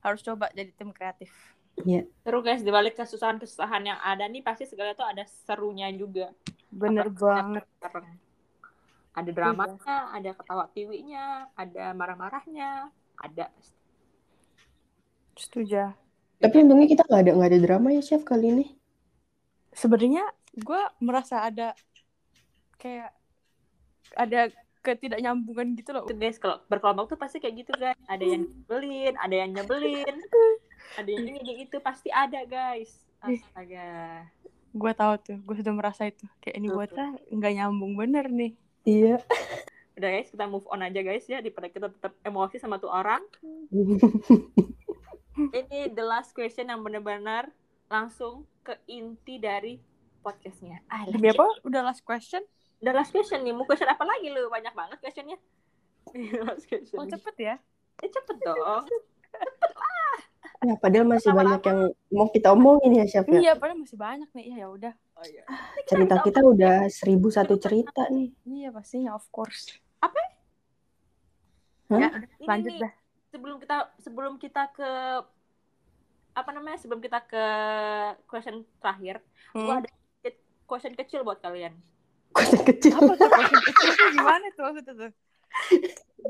harus 0.00 0.24
coba 0.24 0.48
jadi 0.50 0.72
tim 0.72 0.90
kreatif. 0.90 1.28
Seru 2.24 2.40
guys, 2.40 2.60
dibalik 2.60 2.96
kesusahan-kesusahan 2.96 3.84
yang 3.84 4.00
ada 4.00 4.24
nih 4.24 4.40
pasti 4.40 4.64
segala 4.64 4.92
tuh 4.92 5.04
ada 5.04 5.22
serunya 5.44 5.92
juga. 5.92 6.32
bener 6.72 7.12
Apa- 7.12 7.20
banget. 7.20 7.64
Ada 9.12 9.30
dramanya, 9.30 9.96
ada 10.16 10.30
ketawa 10.32 10.64
tiwinya, 10.72 11.52
ada 11.52 11.92
marah-marahnya, 11.92 12.88
ada. 13.20 13.46
setuju. 15.36 15.92
Tapi 16.40 16.56
untungnya 16.64 16.88
kita 16.88 17.04
nggak 17.06 17.22
ada 17.28 17.32
nggak 17.36 17.50
ada 17.52 17.60
drama 17.60 17.88
ya 17.92 18.02
chef 18.04 18.24
kali 18.24 18.52
ini. 18.52 18.66
Sebenarnya 19.72 20.24
gue 20.56 20.82
merasa 21.00 21.44
ada 21.44 21.72
kayak 22.76 23.12
ada 24.16 24.52
ketidaknyambungan 24.82 25.78
gitu 25.78 25.94
loh. 25.94 26.04
Guys, 26.10 26.36
kalau 26.42 26.60
berkelompok 26.66 27.14
tuh 27.14 27.18
pasti 27.20 27.38
kayak 27.38 27.64
gitu 27.64 27.72
guys. 27.78 27.96
Ada 28.10 28.24
yang 28.26 28.44
nyebelin, 28.44 29.14
ada 29.16 29.34
yang 29.38 29.50
nyebelin, 29.54 30.16
ada 30.98 31.08
yang 31.08 31.24
ini 31.30 31.40
yang 31.40 31.60
itu 31.62 31.76
pasti 31.78 32.08
ada 32.10 32.42
guys. 32.48 32.92
Astaga. 33.22 34.26
gue 34.72 34.92
tahu 34.96 35.12
tuh 35.20 35.36
gue 35.36 35.56
sudah 35.60 35.72
merasa 35.76 36.08
itu. 36.08 36.24
Kayak 36.42 36.56
ini 36.58 36.68
Tuh, 36.72 36.76
bocah 36.80 37.08
nggak 37.28 37.52
nyambung 37.60 37.92
bener 37.94 38.26
nih 38.32 38.56
iya 38.84 39.16
Udah 39.92 40.08
guys, 40.10 40.28
kita 40.28 40.48
move 40.48 40.64
on 40.66 40.80
aja 40.80 41.00
guys 41.00 41.22
ya 41.24 41.38
daripada 41.38 41.68
kita 41.68 41.86
tetap 41.86 42.16
emosi 42.22 42.56
sama 42.56 42.80
tuh 42.80 42.88
orang. 42.88 43.20
Ini 45.52 45.92
the 45.92 46.00
last 46.00 46.32
question 46.32 46.66
yang 46.66 46.80
benar-benar 46.80 47.52
langsung 47.86 48.48
ke 48.60 48.72
inti 48.86 49.36
dari 49.36 49.76
podcastnya. 50.20 50.80
Ah, 50.88 51.04
Demi 51.04 51.28
apa 51.28 51.44
udah 51.62 51.84
last 51.84 52.02
question 52.02 52.40
The 52.80 52.90
last 52.90 53.12
question 53.12 53.44
nih, 53.44 53.54
mau 53.54 53.62
question 53.62 53.86
apa 53.86 54.02
lagi 54.02 54.26
lu? 54.26 54.48
Banyak 54.48 54.72
banget 54.72 54.98
questionnya. 54.98 55.38
last 56.48 56.66
question. 56.66 56.98
oh 56.98 57.06
cepet 57.06 57.36
ya 57.38 57.54
Eh, 58.00 58.10
cepet 58.10 58.36
dong. 58.40 58.82
ya 60.62 60.74
padahal 60.82 61.06
masih 61.06 61.30
banyak 61.30 61.62
yang 61.62 61.80
mau 62.08 62.26
kita 62.26 62.50
omongin 62.50 62.98
ya 62.98 63.04
chef 63.06 63.26
ya 63.28 63.38
iya 63.38 63.52
padahal 63.54 63.78
masih 63.78 63.94
banyak 63.94 64.26
nih 64.32 64.44
ya 64.50 64.56
ya 64.62 64.68
udah 64.68 64.94
Oh 65.22 65.28
iya. 65.30 65.44
cerita 65.86 66.18
kita 66.18 66.40
udah 66.42 66.90
seribu 66.90 67.30
satu 67.30 67.54
cerita 67.62 68.10
nih 68.10 68.34
iya 68.42 68.68
pastinya 68.74 69.14
of 69.14 69.22
course 69.30 69.70
Hah? 71.92 72.00
ya 72.00 72.08
Ini 72.40 72.46
lanjut 72.48 72.72
nih, 72.72 72.80
dah 72.82 72.92
sebelum 73.32 73.56
kita 73.60 73.76
sebelum 74.00 74.32
kita 74.40 74.62
ke 74.72 74.90
apa 76.32 76.50
namanya? 76.56 76.80
Sebelum 76.80 77.04
kita 77.04 77.20
ke 77.28 77.44
question 78.24 78.64
terakhir, 78.80 79.20
Hmm. 79.52 79.68
gua 79.68 79.74
ada 79.84 79.88
sedikit 79.92 80.34
question 80.64 80.96
kecil 80.96 81.20
buat 81.20 81.44
kalian. 81.44 81.76
Kota 82.32 82.56
kecil 82.64 82.96
apa 82.96 83.12
tuh 83.20 83.28
question 83.28 83.60
kecil 83.68 83.90
tuh 83.92 84.08
gimana 84.16 84.46
tuh 84.56 84.62
maksudnya 84.64 84.94
tuh 84.96 85.12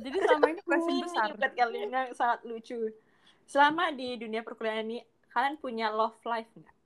jadi 0.02 0.18
selama 0.18 0.46
ini 0.50 0.62
question 0.66 0.90
Ini 0.90 1.02
besar 1.06 1.30
buat 1.38 1.54
kalian 1.54 1.88
yang 1.94 2.08
sangat 2.10 2.40
lucu. 2.42 2.90
Selama 3.46 3.94
di 3.94 4.18
dunia 4.18 4.42
perkuliahan 4.42 4.82
ini, 4.82 5.06
kalian 5.30 5.54
punya 5.62 5.94
love 5.94 6.18
life 6.26 6.50
nggak? 6.58 6.76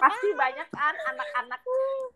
Pasti 0.00 0.28
banyak 0.34 0.68
kan 0.70 0.94
anak-anak 1.14 1.60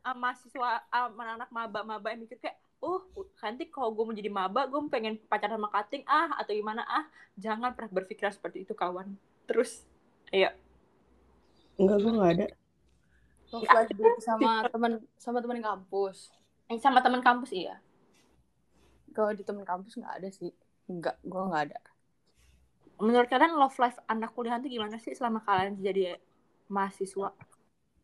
uh, 0.07 0.17
mahasiswa, 0.17 0.71
uh, 0.91 1.09
anak-anak 1.13 1.51
maba-maba 1.53 2.09
yang 2.11 2.25
mikir 2.25 2.39
kayak, 2.41 2.59
oh 2.83 3.03
nanti 3.43 3.69
kalau 3.71 3.95
gue 3.95 4.05
mau 4.07 4.15
jadi 4.15 4.31
maba, 4.31 4.67
gue 4.67 4.81
pengen 4.89 5.19
pacaran 5.27 5.59
sama 5.59 5.71
kating 5.71 6.03
ah 6.07 6.33
atau 6.39 6.53
gimana 6.55 6.83
ah. 6.87 7.05
Jangan 7.39 7.75
pernah 7.75 7.91
berpikiran 7.93 8.35
seperti 8.35 8.67
itu 8.67 8.75
kawan. 8.75 9.15
Terus, 9.47 9.87
ayo. 10.35 10.51
enggak 11.79 11.99
gue 12.03 12.11
nggak 12.11 12.33
ada 12.35 12.47
Love 13.49 13.65
life 13.65 13.93
date 13.97 14.21
sama 14.21 14.67
teman 14.69 14.93
sama 15.17 15.39
teman 15.41 15.63
kampus 15.63 16.29
Eh, 16.69 16.77
sama 16.77 17.01
teman 17.01 17.25
kampus 17.25 17.55
iya. 17.55 17.81
kalau 19.17 19.33
di 19.33 19.41
teman 19.41 19.65
kampus 19.65 19.97
nggak 19.97 20.15
ada 20.21 20.29
sih 20.29 20.53
nggak 20.91 21.17
gue 21.25 21.43
nggak 21.49 21.65
ada 21.71 21.79
Menurut 22.99 23.31
kalian 23.31 23.55
love 23.55 23.79
life 23.79 23.95
anak 24.11 24.35
kuliah 24.35 24.59
itu 24.59 24.75
gimana 24.75 24.99
sih 24.99 25.15
selama 25.15 25.39
kalian 25.47 25.79
jadi 25.79 26.19
mahasiswa? 26.67 27.31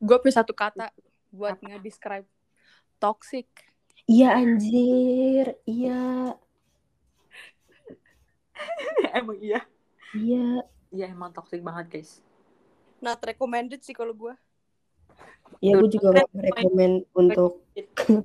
Gue 0.00 0.16
punya 0.18 0.34
satu 0.40 0.52
kata 0.56 0.90
buat 1.34 1.58
nge-describe 1.58 2.26
toxic. 3.02 3.46
Iya 4.06 4.38
anjir. 4.38 5.58
Iya. 5.66 6.34
Emang 9.18 9.38
iya. 9.42 9.60
iya. 10.14 10.64
Iya 10.94 11.10
emang 11.10 11.34
toxic 11.34 11.58
banget 11.58 11.90
guys. 11.90 12.22
not 13.04 13.20
recommended 13.20 13.84
sih 13.84 13.92
kalau 13.92 14.16
gue 14.16 14.32
ya 15.60 15.76
gue 15.76 15.90
juga 15.92 16.16
nggak 16.16 16.30
merekomen 16.32 16.92
untuk 17.12 17.60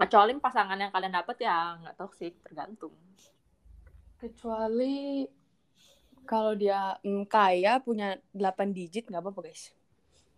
Kecuali 0.00 0.32
pasangan 0.40 0.80
yang 0.80 0.88
kalian 0.88 1.12
dapet 1.12 1.44
ya 1.44 1.76
nggak 1.76 2.00
toxic, 2.00 2.32
tergantung. 2.40 2.96
kecuali 4.16 5.28
kalau 6.24 6.56
dia 6.56 6.96
mm, 7.04 7.24
kaya 7.28 7.80
punya 7.84 8.16
8 8.32 8.72
digit 8.72 9.08
nggak 9.08 9.20
apa-apa 9.20 9.48
guys 9.48 9.72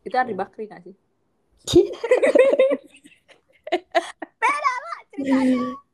Itu 0.02 0.14
Ari 0.14 0.34
Bakri 0.34 0.66
nggak 0.66 0.82
sih? 0.82 0.94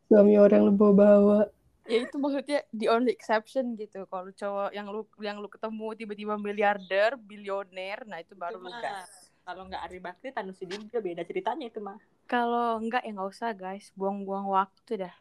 suami 0.09 0.35
orang 0.37 0.65
lu 0.65 0.73
bawa-bawa 0.73 1.53
ya 1.85 2.01
itu 2.01 2.17
maksudnya 2.17 2.65
the 2.71 2.89
only 2.89 3.09
exception 3.11 3.73
gitu. 3.75 4.05
Kalau 4.05 4.29
cowok 4.31 4.71
yang 4.73 4.89
lu 4.89 5.05
yang 5.21 5.37
lu 5.37 5.49
ketemu 5.49 5.87
tiba-tiba 5.95 6.35
miliarder 6.37 7.17
bilioner 7.17 8.05
nah 8.05 8.19
itu 8.19 8.33
baru 8.33 8.57
lu 8.57 8.69
gas. 8.75 9.29
Kalau 9.43 9.65
nggak 9.65 9.81
Ari 9.81 9.97
Bakri, 9.97 10.29
Tanu 10.29 10.53
Sudibyo 10.53 11.01
beda 11.01 11.25
ceritanya 11.25 11.65
itu 11.67 11.81
mah. 11.81 11.97
kalau 12.29 12.77
enggak 12.77 13.01
ya 13.01 13.11
nggak 13.11 13.31
usah 13.31 13.53
guys. 13.53 13.89
Buang-buang 13.93 14.45
waktu 14.47 15.09
dah. 15.09 15.15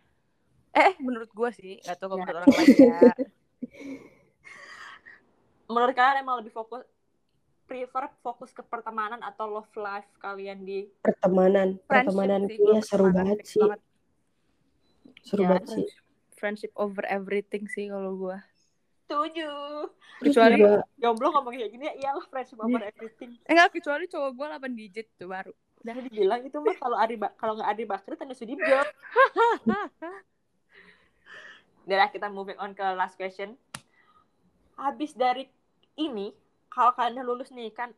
Eh 0.71 0.99
menurut 0.99 1.31
gue 1.31 1.49
sih 1.51 1.79
nggak 1.79 1.95
tahu 1.95 2.11
kalau 2.11 2.19
Ya. 2.19 2.23
menurut 2.25 2.37
orang 2.37 2.51
lain 2.53 2.75
ya. 2.75 2.99
Menurut 5.67 5.91
kalian 5.93 6.23
emang 6.23 6.39
lebih 6.39 6.51
fokus 6.51 6.87
prefer 7.67 8.07
fokus 8.23 8.55
ke 8.55 8.63
pertemanan 8.63 9.19
atau 9.21 9.45
love 9.51 9.69
life 9.75 10.07
kalian 10.17 10.63
di 10.63 10.87
pertemanan 11.03 11.75
pertemanan 11.83 12.47
sih, 12.47 12.57
gua 12.57 12.79
seru 12.79 13.11
banget 13.11 13.39
sih 13.43 13.61
banget. 13.61 13.81
seru 15.27 15.43
Ya, 15.43 15.47
banget 15.51 15.67
sih 15.75 15.87
friendship 16.39 16.71
over 16.79 17.03
everything 17.05 17.67
sih 17.67 17.91
kalau 17.91 18.15
gue 18.15 18.37
setuju. 19.07 19.51
Kecuali- 20.19 20.59
juga 20.59 20.83
Jomblo 20.99 21.27
ngomong 21.31 21.53
kayak 21.55 21.71
gini 21.71 21.83
ya 21.87 21.93
iyalah 21.95 22.25
friendship 22.27 22.59
over 22.59 22.83
everything. 22.83 23.39
eh 23.43 23.51
enggak 23.55 23.71
kecuali 23.75 24.03
cowok 24.07 24.31
gue 24.35 24.45
8 24.51 24.71
digit 24.75 25.07
tuh 25.15 25.27
baru 25.27 25.53
Udah 25.85 25.93
dibilang 26.03 26.41
itu 26.43 26.57
mah 26.57 26.75
kalau 26.75 26.97
Ari 26.99 27.15
kalau 27.37 27.53
nggak 27.55 27.69
Ari 27.69 27.85
Bakri 27.85 28.15
Tanu 28.17 28.33
Sudibyo. 28.33 28.65
Udah 31.87 32.09
kita 32.11 32.27
moving 32.27 32.59
on 32.59 32.75
ke 32.75 32.83
last 32.97 33.15
question. 33.15 33.55
Habis 34.75 35.15
dari 35.15 35.47
ini, 35.95 36.35
kalau 36.77 36.93
kalian 36.93 37.17
udah 37.17 37.25
lulus 37.25 37.49
nih 37.49 37.73
kan 37.73 37.89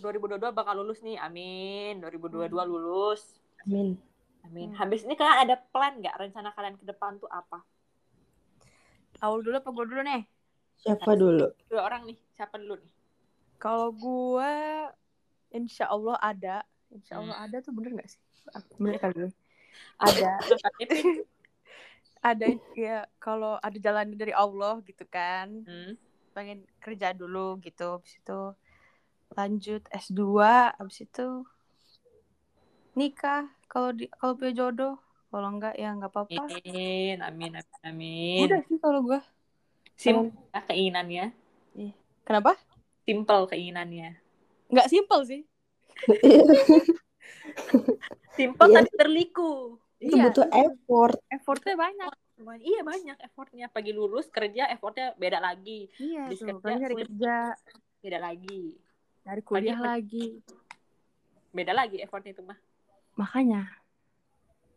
2022 0.00 0.40
bakal 0.56 0.80
lulus 0.80 1.04
nih, 1.04 1.20
amin. 1.20 2.00
2022 2.00 2.48
lulus, 2.64 3.36
amin 3.68 4.00
amin. 4.48 4.72
Hmm. 4.72 4.76
Habis 4.80 5.04
ini 5.04 5.14
kalian 5.14 5.44
ada 5.44 5.56
plan 5.60 6.00
nggak 6.00 6.16
rencana 6.16 6.48
kalian 6.56 6.76
ke 6.80 6.84
depan 6.88 7.20
tuh 7.20 7.28
apa? 7.28 7.60
awal 9.18 9.42
dulu 9.42 9.58
apa 9.58 9.70
gue 9.74 9.86
dulu 9.90 10.02
nih 10.06 10.22
siapa 10.78 11.18
dulu 11.18 11.50
Dua 11.66 11.82
orang 11.82 12.06
nih, 12.06 12.18
siapa 12.38 12.54
dulu 12.54 12.78
nih? 12.78 12.92
Kalau 13.58 13.90
gue, 13.90 14.52
insya 15.50 15.90
Allah 15.90 16.14
ada. 16.22 16.62
Insya 16.94 17.18
Allah 17.18 17.34
ada 17.42 17.58
tuh 17.58 17.74
bener 17.74 17.98
gak 17.98 18.14
sih? 18.14 18.22
Bener 18.78 18.94
kali. 19.02 19.26
Ada. 20.06 20.38
ada 22.30 22.46
ya 22.74 23.06
kalau 23.22 23.58
ada 23.62 23.78
jalan 23.78 24.14
dari 24.14 24.30
Allah 24.30 24.78
gitu 24.86 25.02
kan. 25.06 25.66
Hmm. 25.66 25.98
Pengen 26.38 26.62
kerja 26.78 27.10
dulu 27.10 27.58
gitu. 27.58 27.98
Habis 27.98 28.14
itu 28.22 28.54
lanjut 29.34 29.82
S2. 29.90 30.22
Habis 30.78 31.02
itu 31.02 31.42
nikah. 32.94 33.50
Kalau 33.66 33.90
di 33.90 34.06
kalau 34.06 34.38
punya 34.38 34.54
jodoh. 34.54 35.02
Kalau 35.34 35.50
enggak 35.50 35.74
ya 35.74 35.98
nggak 35.98 36.14
apa-apa. 36.14 36.46
Amin, 36.46 37.18
amin, 37.26 37.58
amin, 37.58 37.82
amin. 37.82 38.46
Udah 38.46 38.62
sih 38.70 38.78
kalau 38.78 39.02
gue. 39.02 39.18
Simple 39.98 40.30
ya 40.54 40.62
keinginannya. 40.62 41.34
Kenapa? 42.22 42.54
Simple 43.02 43.50
keinginannya. 43.50 44.14
Nggak 44.70 44.94
simple 44.94 45.26
sih. 45.26 45.42
Simple 48.38 48.66
Iya. 48.70 48.78
tapi 48.78 48.90
berliku. 48.94 49.82
Itu 49.98 50.14
Iya, 50.14 50.30
butuh 50.30 50.46
effort 50.48 51.18
effortnya 51.28 51.74
banyak. 51.74 52.10
Iya 52.60 52.80
banyak 52.82 53.16
effortnya. 53.20 53.66
Pagi 53.66 53.90
lulus 53.90 54.30
kerja 54.30 54.70
effortnya 54.70 55.10
beda 55.14 55.38
lagi. 55.38 55.90
Iya, 55.98 56.30
Habis 56.30 56.38
tuh. 56.38 56.46
kerja, 56.56 56.86
kuliah. 56.86 56.88
kerja, 57.02 57.36
Beda 57.98 58.18
lagi. 58.20 58.62
dari 59.20 59.42
kuliah 59.42 59.74
Pagi- 59.74 59.82
lagi. 59.84 60.26
Beda 61.50 61.72
lagi 61.72 61.96
effortnya 61.98 62.30
itu 62.30 62.42
mah. 62.42 62.58
Makanya. 63.16 63.66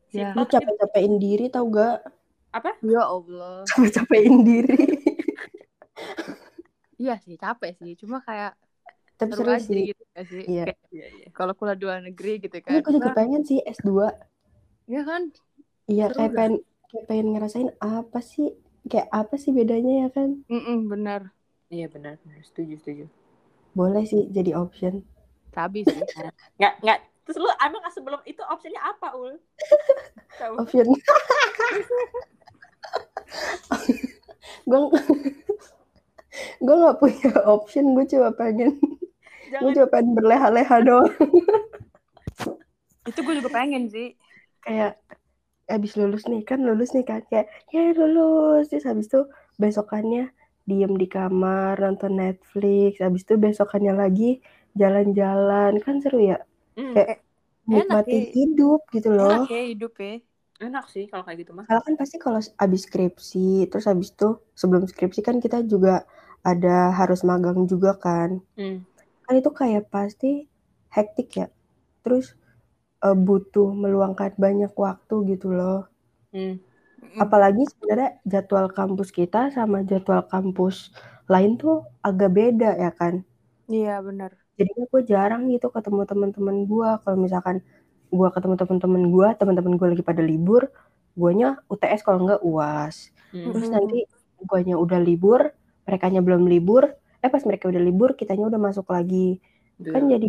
Ya. 0.09 0.33
Lu 0.33 0.43
capek-capekin 0.43 1.15
diri 1.17 1.47
tau 1.47 1.63
gak? 1.67 2.01
apa 2.51 2.75
Ya 2.81 2.99
Allah. 3.01 3.61
Capek-capekin 3.69 4.41
diri. 4.41 4.75
Iya 6.97 7.17
sih, 7.17 7.33
capek 7.33 7.73
sih. 7.75 7.97
Cuma 7.97 8.21
kayak 8.21 8.53
Tapi 9.17 9.33
seru 9.33 9.53
sih. 9.57 9.89
gitu 9.89 10.01
gak 10.13 10.25
sih? 10.27 10.43
Iya. 10.45 10.63
Kayak 10.69 10.79
iya 10.89 11.07
iya 11.11 11.27
kalau 11.31 11.53
kuliah 11.53 11.73
di 11.73 11.81
luar 11.81 12.01
negeri 12.01 12.37
gitu 12.37 12.57
kan. 12.57 12.77
gue 12.77 12.93
juga 12.93 13.09
pengen 13.11 13.41
sih 13.41 13.57
S2. 13.57 13.89
Iya 14.89 15.01
kan? 15.09 15.21
Iya, 15.91 16.05
kayak 16.15 16.31
pengen 16.37 16.53
kayak 16.89 17.05
pengen 17.09 17.27
ngerasain 17.33 17.69
apa 17.81 18.19
sih? 18.21 18.47
Kayak 18.89 19.09
apa 19.13 19.35
sih 19.37 19.51
bedanya 19.53 19.93
ya 20.05 20.09
kan? 20.09 20.29
Mm-mm, 20.49 20.89
bener. 20.89 21.21
iya 21.71 21.87
benar 21.87 22.19
benar 22.19 22.43
setuju 22.43 22.75
setuju 22.83 23.05
Boleh 23.71 24.03
sih 24.03 24.27
jadi 24.27 24.51
option. 24.59 25.03
Sabi 25.55 25.83
sih. 25.87 26.03
nggak 26.59 26.73
nggak 26.83 26.99
terus 27.23 27.37
lu 27.39 27.47
emang 27.63 27.83
sebelum 27.95 28.19
itu 28.27 28.41
opsinya 28.43 28.81
apa 28.91 29.15
ul 29.15 29.39
Tahu. 30.35 30.53
Option. 30.59 30.87
gue 34.69 34.79
gue 36.61 36.75
nggak 36.81 36.97
punya 36.99 37.31
option. 37.47 37.85
Gue 37.95 38.05
cuma 38.11 38.29
pengen 38.35 38.75
gue 39.51 39.71
cuma 39.75 39.87
pengen 39.87 40.11
berleha-leha 40.17 40.77
doang. 40.83 41.11
Itu 43.07 43.19
gue 43.23 43.33
juga 43.39 43.51
pengen 43.51 43.87
sih. 43.87 44.15
Kayak 44.65 44.91
abis 45.75 45.93
lulus 45.99 46.23
nih 46.31 46.41
kan 46.49 46.59
lulus 46.67 46.89
nih 46.95 47.05
kan 47.09 47.21
kayak 47.29 47.47
ya 47.73 47.81
lulus. 47.99 48.63
Terus 48.69 48.85
habis 48.89 49.07
itu 49.11 49.21
besokannya 49.61 50.21
diem 50.69 50.93
di 51.01 51.07
kamar 51.15 51.73
nonton 51.83 52.13
Netflix. 52.21 52.91
Habis 53.05 53.21
itu 53.25 53.35
besokannya 53.45 53.93
lagi 54.01 54.29
jalan-jalan. 54.81 55.71
Kan 55.85 55.95
seru 56.03 56.19
ya? 56.31 56.37
Hmm, 56.75 56.93
kayak 56.93 57.17
nikmati 57.71 58.17
ya. 58.21 58.25
hidup 58.35 58.79
gitu 58.95 59.09
loh. 59.19 59.37
Enak 59.37 59.43
ya 59.53 59.61
hidup 59.71 59.93
ya. 60.05 60.11
enak 60.65 60.85
sih 60.93 61.03
kalau 61.11 61.23
kayak 61.25 61.39
gitu 61.41 61.53
mah 61.59 61.67
kalau 61.67 61.81
kan 61.85 61.93
pasti 62.01 62.17
kalau 62.25 62.39
abis 62.63 62.81
skripsi 62.87 63.65
terus 63.69 63.85
habis 63.91 64.09
itu 64.13 64.29
sebelum 64.59 64.83
skripsi 64.91 65.21
kan 65.27 65.37
kita 65.43 65.57
juga 65.65 66.05
ada 66.51 66.91
harus 66.99 67.21
magang 67.29 67.59
juga 67.71 67.91
kan. 68.05 68.29
Hmm. 68.57 68.85
kan 69.25 69.33
itu 69.41 69.51
kayak 69.61 69.83
pasti 69.93 70.31
hektik 70.95 71.29
ya. 71.39 71.47
Terus 72.03 72.25
eh, 73.05 73.15
butuh 73.25 73.67
meluangkan 73.81 74.31
banyak 74.45 74.71
waktu 74.85 75.13
gitu 75.31 75.47
loh 75.57 75.77
Hmm. 76.33 76.59
apalagi 77.23 77.63
sebenarnya 77.71 78.09
jadwal 78.31 78.67
kampus 78.77 79.09
kita 79.19 79.39
sama 79.57 79.77
jadwal 79.89 80.21
kampus 80.33 80.75
lain 81.31 81.51
tuh 81.61 81.75
agak 82.07 82.29
beda 82.37 82.69
ya 82.83 82.91
kan 82.99 83.13
Iya 83.67 84.01
bener. 84.05 84.31
jadinya 84.59 84.83
gue 84.93 85.01
jarang 85.11 85.41
gitu 85.53 85.65
ketemu 85.75 86.01
teman-teman 86.11 86.57
gue 86.69 86.87
kalau 87.03 87.17
misalkan 87.25 87.57
gue 88.17 88.27
ketemu 88.35 88.55
teman-teman 88.61 89.03
gue 89.13 89.27
teman-teman 89.39 89.73
gue 89.79 89.87
lagi 89.91 90.03
pada 90.09 90.23
libur 90.31 90.61
guanya 91.19 91.47
UTS 91.71 92.01
kalau 92.05 92.19
enggak 92.23 92.41
uas 92.49 92.95
Hmm. 93.31 93.51
terus 93.51 93.67
nanti 93.75 93.95
guanya 94.49 94.75
udah 94.83 94.99
libur 95.07 95.41
mereka 95.87 96.05
belum 96.27 96.43
libur 96.53 96.83
eh 97.23 97.29
pas 97.33 97.43
mereka 97.49 97.65
udah 97.71 97.81
libur 97.87 98.09
kitanya 98.19 98.43
udah 98.51 98.61
masuk 98.67 98.87
lagi 98.95 99.17
kan 99.93 100.03
Iya. 100.03 100.11
jadi 100.13 100.25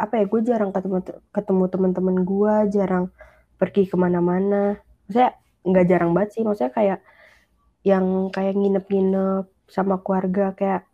apa 0.00 0.16
ya 0.16 0.24
gue 0.24 0.40
jarang 0.40 0.72
ketemu 0.72 0.98
ketemu 1.28 1.64
teman-teman 1.68 2.16
gue 2.24 2.54
jarang 2.72 3.12
pergi 3.60 3.84
ke 3.84 3.96
mana-mana. 4.00 4.80
Maksudnya 5.04 5.36
nggak 5.60 5.86
jarang 5.86 6.10
banget 6.16 6.30
sih. 6.40 6.42
Maksudnya 6.42 6.72
kayak 6.72 6.98
yang 7.84 8.32
kayak 8.32 8.56
nginep-nginep 8.56 9.44
sama 9.68 10.00
keluarga 10.00 10.56
kayak 10.56 10.88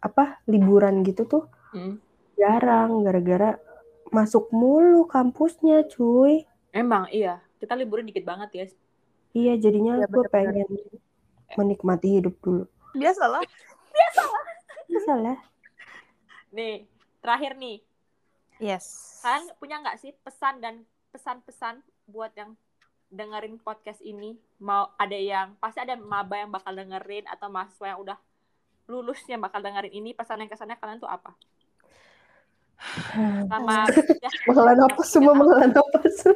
apa 0.00 0.40
liburan 0.48 1.04
gitu 1.04 1.28
tuh 1.28 1.44
Hmm. 1.68 2.00
jarang. 2.40 3.04
Gara-gara 3.04 3.60
masuk 4.08 4.48
mulu 4.48 5.04
kampusnya 5.04 5.84
cuy. 5.84 6.48
Emang 6.72 7.12
iya. 7.12 7.44
Kita 7.60 7.76
liburan 7.76 8.08
dikit 8.08 8.24
banget 8.24 8.50
ya. 8.56 8.64
Iya 9.36 9.52
jadinya 9.60 10.00
Iya, 10.00 10.08
gue 10.08 10.24
pengen 10.32 10.68
menikmati 11.60 12.16
hidup 12.16 12.40
dulu. 12.40 12.64
Biasalah. 12.96 13.44
bisa 14.88 15.12
lah 15.12 15.36
nih 16.52 16.88
terakhir 17.20 17.60
nih 17.60 17.84
Yes. 18.58 19.18
kalian 19.22 19.50
punya 19.58 19.76
nggak 19.82 19.98
sih 20.02 20.14
pesan 20.22 20.62
dan 20.62 20.82
pesan-pesan 21.14 21.82
buat 22.10 22.34
yang 22.34 22.54
dengerin 23.08 23.56
podcast 23.62 24.04
ini 24.04 24.36
mau 24.60 24.92
ada 25.00 25.16
yang 25.16 25.56
pasti 25.56 25.80
ada 25.80 25.96
maba 25.96 26.36
yang 26.36 26.52
bakal 26.52 26.76
dengerin 26.76 27.24
atau 27.24 27.48
mahasiswa 27.48 27.96
yang 27.96 28.00
udah 28.04 28.18
lulus 28.88 29.20
yang 29.26 29.40
bakal 29.40 29.64
dengerin 29.64 29.94
ini 29.94 30.10
pesan 30.12 30.44
yang 30.44 30.50
kesannya 30.50 30.76
kalian 30.76 31.00
tuh 31.00 31.08
apa 31.08 31.32
sama 33.50 33.88
ya, 34.22 34.30
menghela 34.46 34.74
nafas 34.76 35.08
semua 35.08 35.32
menghela 35.34 35.66
nafas 35.72 36.28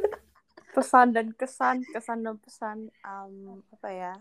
Pesan 0.73 1.13
dan 1.13 1.37
kesan, 1.37 1.85
kesan 1.85 2.25
dan 2.25 2.41
pesan. 2.41 2.89
Um, 3.05 3.61
apa 3.77 3.89
ya? 3.93 4.15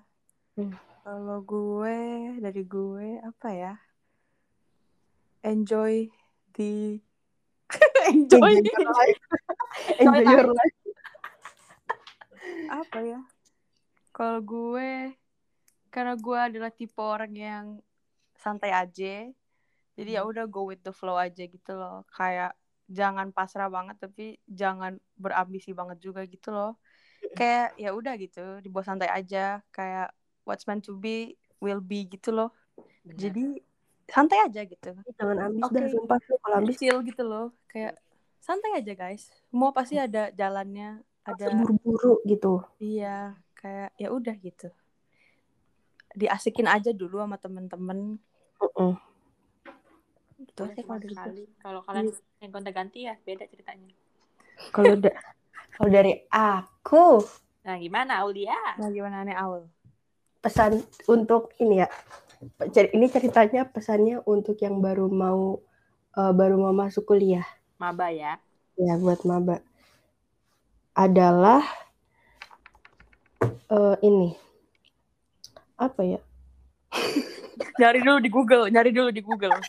Hmm. 0.59 0.75
Kalau 0.99 1.39
gue 1.47 1.97
dari 2.43 2.67
gue 2.67 3.23
apa 3.23 3.49
ya? 3.55 3.73
Enjoy 5.47 6.11
the 6.59 6.99
enjoy 8.12 8.52
enjoy 8.60 8.69
your 8.69 8.88
life 8.91 9.21
enjoy 10.04 10.26
your 10.28 10.50
life 10.52 10.78
apa 12.71 13.00
ya? 13.04 13.19
Kalau 14.12 14.39
gue 14.43 15.15
karena 15.91 16.15
gue 16.15 16.39
adalah 16.39 16.71
tipe 16.71 17.00
orang 17.00 17.34
yang 17.36 17.65
santai 18.36 18.71
aja. 18.71 19.28
Jadi 19.95 20.10
ya 20.15 20.24
udah 20.24 20.47
go 20.47 20.71
with 20.71 20.82
the 20.82 20.95
flow 20.95 21.19
aja 21.19 21.43
gitu 21.45 21.71
loh. 21.76 22.08
Kayak 22.12 22.56
jangan 22.91 23.32
pasrah 23.32 23.71
banget 23.71 24.00
tapi 24.00 24.39
jangan 24.47 25.00
berambisi 25.19 25.76
banget 25.76 26.00
juga 26.00 26.24
gitu 26.28 26.52
loh. 26.52 26.80
Kayak 27.36 27.78
ya 27.78 27.93
udah 27.93 28.13
gitu, 28.17 28.63
dibawa 28.63 28.84
santai 28.88 29.12
aja. 29.12 29.62
Kayak 29.69 30.15
what's 30.47 30.65
meant 30.65 30.84
to 30.88 30.95
be 30.97 31.36
will 31.62 31.84
be 31.84 32.08
gitu 32.08 32.34
loh. 32.34 32.50
bener. 33.04 33.19
Jadi 33.19 33.45
santai 34.12 34.43
aja 34.43 34.62
gitu. 34.62 34.91
jangan 35.15 35.38
ambis 35.47 35.63
Oke. 35.63 35.74
dah 35.74 35.88
sumpah 35.88 36.17
kalau 36.38 36.56
ambis 36.60 36.76
Chill 36.76 37.00
gitu 37.02 37.24
loh. 37.24 37.56
Kayak 37.65 37.95
santai 38.38 38.76
aja 38.76 38.91
guys. 38.91 39.32
Semua 39.47 39.71
pasti 39.71 39.95
ada 39.95 40.28
jalannya, 40.30 41.00
ada 41.24 41.45
buru-buru 41.50 42.19
gitu 42.24 42.60
Iya, 42.78 43.34
kayak 43.56 43.95
ya 43.95 44.12
udah 44.12 44.36
gitu. 44.36 44.67
Diasikin 46.12 46.67
aja 46.67 46.91
dulu 46.91 47.24
sama 47.24 47.39
temen-temen. 47.39 48.19
Heeh. 48.60 48.93
Gitu 50.41 50.60
Boleh 50.60 50.76
sih 50.76 50.84
kalau 50.84 51.00
gue. 51.00 51.13
sekali. 51.13 51.43
kalau 51.56 51.80
kalian 51.82 52.08
yang 52.41 52.50
gonta 52.50 52.74
ganti 52.74 53.06
ya 53.06 53.13
beda 53.15 53.45
ceritanya 53.45 53.93
kalau 54.74 54.97
da- 54.97 55.13
kalau 55.78 55.89
dari 55.93 56.17
aku 56.28 57.21
nah 57.62 57.78
gimana 57.78 58.26
Aulia 58.26 58.58
Nah, 58.82 58.89
gimana 58.89 59.21
nih 59.21 59.38
Aul? 59.38 59.69
pesan 60.41 60.82
untuk 61.06 61.54
ini 61.62 61.86
ya 61.86 61.88
ini 62.93 63.06
ceritanya 63.10 63.69
pesannya 63.69 64.21
untuk 64.25 64.58
yang 64.62 64.82
baru 64.82 65.08
mau 65.10 65.62
eh, 66.17 66.34
baru 66.34 66.58
mau 66.58 66.73
masuk 66.73 67.13
kuliah. 67.13 67.45
Maba 67.77 68.10
ya? 68.10 68.41
Ya 68.77 68.97
buat 68.97 69.21
maba. 69.25 69.62
Adalah 70.97 71.62
eh, 73.45 73.95
ini. 74.01 74.34
Apa 75.77 76.01
ya? 76.01 76.19
Nyari 77.80 77.99
dulu 78.01 78.19
di 78.21 78.30
Google, 78.30 78.63
nyari 78.69 78.91
dulu 78.93 79.10
di 79.13 79.21
Google. 79.21 79.54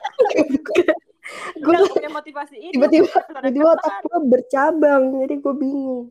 gue 1.62 1.76
punya 1.92 2.11
motivasi 2.11 2.56
itu. 2.58 2.74
Tiba-tiba 2.76 3.14
tiba-tiba 3.30 3.68
otak 3.78 3.94
gue 4.04 4.20
bercabang 4.26 5.02
jadi 5.22 5.35
gue 5.38 5.54
bingung. 5.54 6.04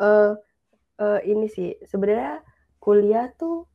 Eh 0.00 0.32
eh, 0.98 1.20
ini 1.28 1.46
sih 1.50 1.76
sebenarnya 1.86 2.42
kuliah 2.78 3.30
tuh 3.36 3.66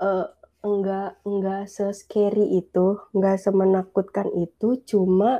eh 0.00 0.26
enggak 0.68 1.10
enggak 1.28 1.62
se-scary 1.74 2.46
itu 2.60 2.86
enggak 3.14 3.36
semenakutkan 3.44 4.28
itu 4.44 4.68
cuma 4.90 5.30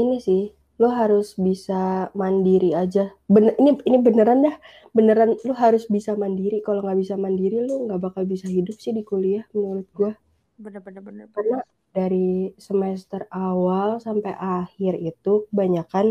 ini 0.00 0.16
sih 0.26 0.42
lo 0.80 0.88
harus 1.00 1.34
bisa 1.46 1.82
mandiri 2.20 2.70
aja. 2.82 3.04
Bener 3.34 3.52
ini 3.60 3.70
ini 3.88 3.98
beneran 4.06 4.38
dah. 4.46 4.56
Beneran 4.96 5.30
lo 5.46 5.54
harus 5.64 5.84
bisa 5.94 6.14
mandiri. 6.22 6.58
Kalau 6.66 6.80
nggak 6.84 6.98
bisa 7.02 7.14
mandiri 7.24 7.58
lo 7.68 7.74
nggak 7.86 8.00
bakal 8.06 8.22
bisa 8.32 8.46
hidup 8.56 8.76
sih 8.78 8.92
di 8.98 9.02
kuliah 9.10 9.44
menurut 9.54 9.88
gue 9.98 10.12
Bener-bener 10.58 11.02
bener. 11.02 11.26
karena 11.34 11.58
dari 11.96 12.52
semester 12.58 13.26
awal 13.30 13.88
sampai 14.06 14.34
akhir 14.36 14.94
itu 15.00 15.32
kebanyakan 15.50 16.06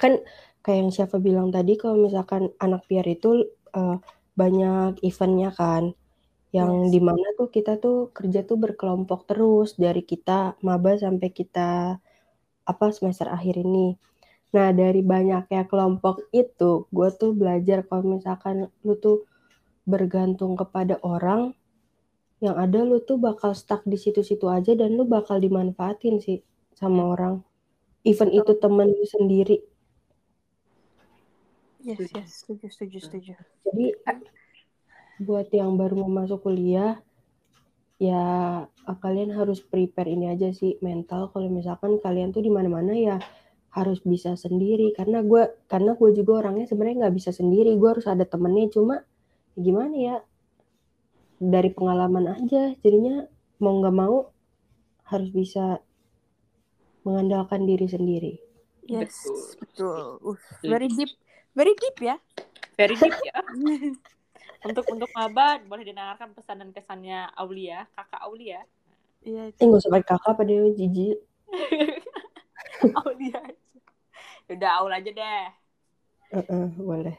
kan 0.00 0.12
kayak 0.62 0.78
yang 0.86 0.92
siapa 0.94 1.16
bilang 1.22 1.48
tadi 1.54 1.72
kalau 1.80 1.96
misalkan 2.06 2.50
anak 2.64 2.82
piar 2.90 3.06
itu 3.06 3.46
eh, 3.78 3.96
banyak 4.40 4.98
eventnya 5.08 5.50
kan 5.54 5.94
yang 6.52 6.86
Yes. 6.86 6.92
di 6.92 7.00
mana 7.00 7.26
tuh 7.40 7.48
kita 7.48 7.80
tuh 7.80 8.12
kerja 8.12 8.44
tuh 8.44 8.60
berkelompok 8.60 9.24
terus 9.24 9.72
dari 9.80 10.04
kita 10.04 10.60
maba 10.60 11.00
sampai 11.00 11.32
kita 11.32 11.96
apa 12.68 12.84
semester 12.92 13.26
akhir 13.32 13.56
ini. 13.56 13.96
Nah 14.52 14.68
dari 14.76 15.00
banyaknya 15.00 15.64
kelompok 15.64 16.28
itu, 16.30 16.84
gue 16.92 17.08
tuh 17.16 17.32
belajar 17.32 17.88
kalau 17.88 18.04
misalkan 18.20 18.68
lu 18.84 18.94
tuh 19.00 19.24
bergantung 19.88 20.52
kepada 20.54 21.00
orang, 21.00 21.56
yang 22.44 22.60
ada 22.60 22.84
lu 22.84 23.00
tuh 23.00 23.16
bakal 23.16 23.56
stuck 23.56 23.80
di 23.88 23.96
situ-situ 23.96 24.44
aja 24.52 24.76
dan 24.76 24.92
lu 24.92 25.08
bakal 25.08 25.40
dimanfaatin 25.40 26.20
sih 26.20 26.44
sama 26.76 27.16
orang. 27.16 27.40
Even 28.04 28.28
itu 28.28 28.52
temen 28.60 28.92
lu 28.92 29.06
sendiri. 29.08 29.64
Yes, 31.82 31.98
yes, 32.14 32.44
setuju, 32.44 32.66
setuju, 32.70 32.98
setuju. 33.02 33.32
Jadi 33.66 33.86
buat 35.22 35.48
yang 35.54 35.78
baru 35.78 36.04
mau 36.04 36.22
masuk 36.22 36.44
kuliah, 36.44 36.98
ya 38.02 38.24
eh, 38.66 38.98
kalian 38.98 39.30
harus 39.32 39.62
prepare 39.62 40.10
ini 40.10 40.34
aja 40.34 40.50
sih 40.50 40.76
mental. 40.82 41.30
Kalau 41.30 41.46
misalkan 41.46 42.02
kalian 42.02 42.34
tuh 42.34 42.42
di 42.42 42.50
mana-mana 42.50 42.92
ya 42.92 43.16
harus 43.72 44.02
bisa 44.02 44.34
sendiri. 44.34 44.92
Karena 44.92 45.22
gue, 45.22 45.48
karena 45.70 45.94
gue 45.96 46.10
juga 46.12 46.44
orangnya 46.44 46.66
sebenarnya 46.68 47.08
nggak 47.08 47.16
bisa 47.16 47.30
sendiri. 47.30 47.72
Gue 47.78 47.96
harus 47.96 48.06
ada 48.10 48.26
temennya. 48.26 48.68
Cuma 48.74 49.06
gimana 49.56 49.94
ya? 49.94 50.16
Dari 51.38 51.70
pengalaman 51.72 52.36
aja. 52.42 52.74
Jadinya 52.82 53.24
mau 53.62 53.78
nggak 53.78 53.96
mau 53.96 54.28
harus 55.08 55.30
bisa 55.30 55.80
mengandalkan 57.06 57.66
diri 57.66 57.86
sendiri. 57.86 58.34
Yes, 58.86 59.14
Betul. 59.58 60.18
betul. 60.18 60.34
Uh, 60.34 60.38
very 60.66 60.90
deep, 60.90 61.12
very 61.54 61.74
deep 61.78 61.96
ya. 62.02 62.16
Very 62.74 62.98
deep 62.98 63.14
ya. 63.22 63.38
untuk 64.62 64.86
untuk 64.90 65.10
maba 65.14 65.58
boleh 65.66 65.82
dengarkan 65.82 66.30
pesan 66.34 66.62
dan 66.62 66.70
kesannya 66.70 67.30
Aulia, 67.34 67.86
kakak 67.98 68.22
Aulia. 68.22 68.62
Iya, 69.22 69.54
Eh 69.54 69.64
nggak 69.66 69.82
usah 69.82 69.90
pakai 69.90 70.08
kakak 70.14 70.34
pada 70.38 70.52
jijik. 70.74 71.18
Aulia 73.02 73.38
aja. 73.38 73.62
Udah 74.50 74.70
Aul 74.82 74.92
aja 74.92 75.10
deh. 75.10 75.46
Heeh, 76.32 76.66
boleh. 76.80 77.16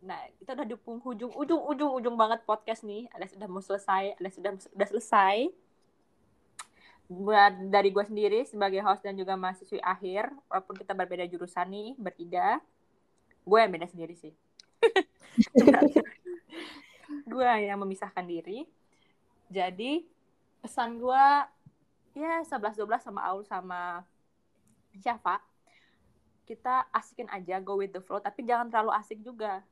Nah, 0.00 0.20
kita 0.40 0.56
udah 0.56 0.66
di 0.66 0.76
penghujung 0.80 1.32
ujung 1.36 1.60
ujung 1.60 1.90
ujung 2.00 2.16
banget 2.16 2.40
podcast 2.48 2.86
nih. 2.86 3.08
Ada 3.12 3.26
sudah 3.36 3.48
mau 3.50 3.60
selesai, 3.60 4.16
ada 4.16 4.30
sudah 4.32 4.52
sudah 4.56 4.86
selesai. 4.88 5.36
Buat 7.10 7.68
dari 7.74 7.90
gue 7.90 8.04
sendiri 8.06 8.46
sebagai 8.46 8.80
host 8.86 9.02
dan 9.02 9.18
juga 9.18 9.34
mahasiswi 9.34 9.82
akhir, 9.82 10.30
walaupun 10.46 10.78
kita 10.78 10.94
berbeda 10.94 11.26
jurusan 11.26 11.66
nih, 11.66 11.88
bertiga, 11.98 12.62
gue 13.42 13.58
yang 13.58 13.72
beda 13.74 13.90
sendiri 13.90 14.14
sih. 14.14 14.32
gue 17.26 17.50
yang 17.66 17.78
memisahkan 17.82 18.24
diri. 18.24 18.66
Jadi 19.50 20.06
pesan 20.62 21.00
gue 21.00 21.26
ya 22.14 22.42
11-12 22.42 22.86
sama 23.00 23.20
Aul 23.30 23.42
sama 23.46 24.04
Syafa, 24.98 25.38
kita 26.50 26.90
asikin 26.90 27.30
aja, 27.30 27.62
go 27.62 27.78
with 27.78 27.94
the 27.94 28.02
flow, 28.02 28.18
tapi 28.18 28.42
jangan 28.42 28.66
terlalu 28.66 28.90
asik 28.98 29.22
juga. 29.22 29.62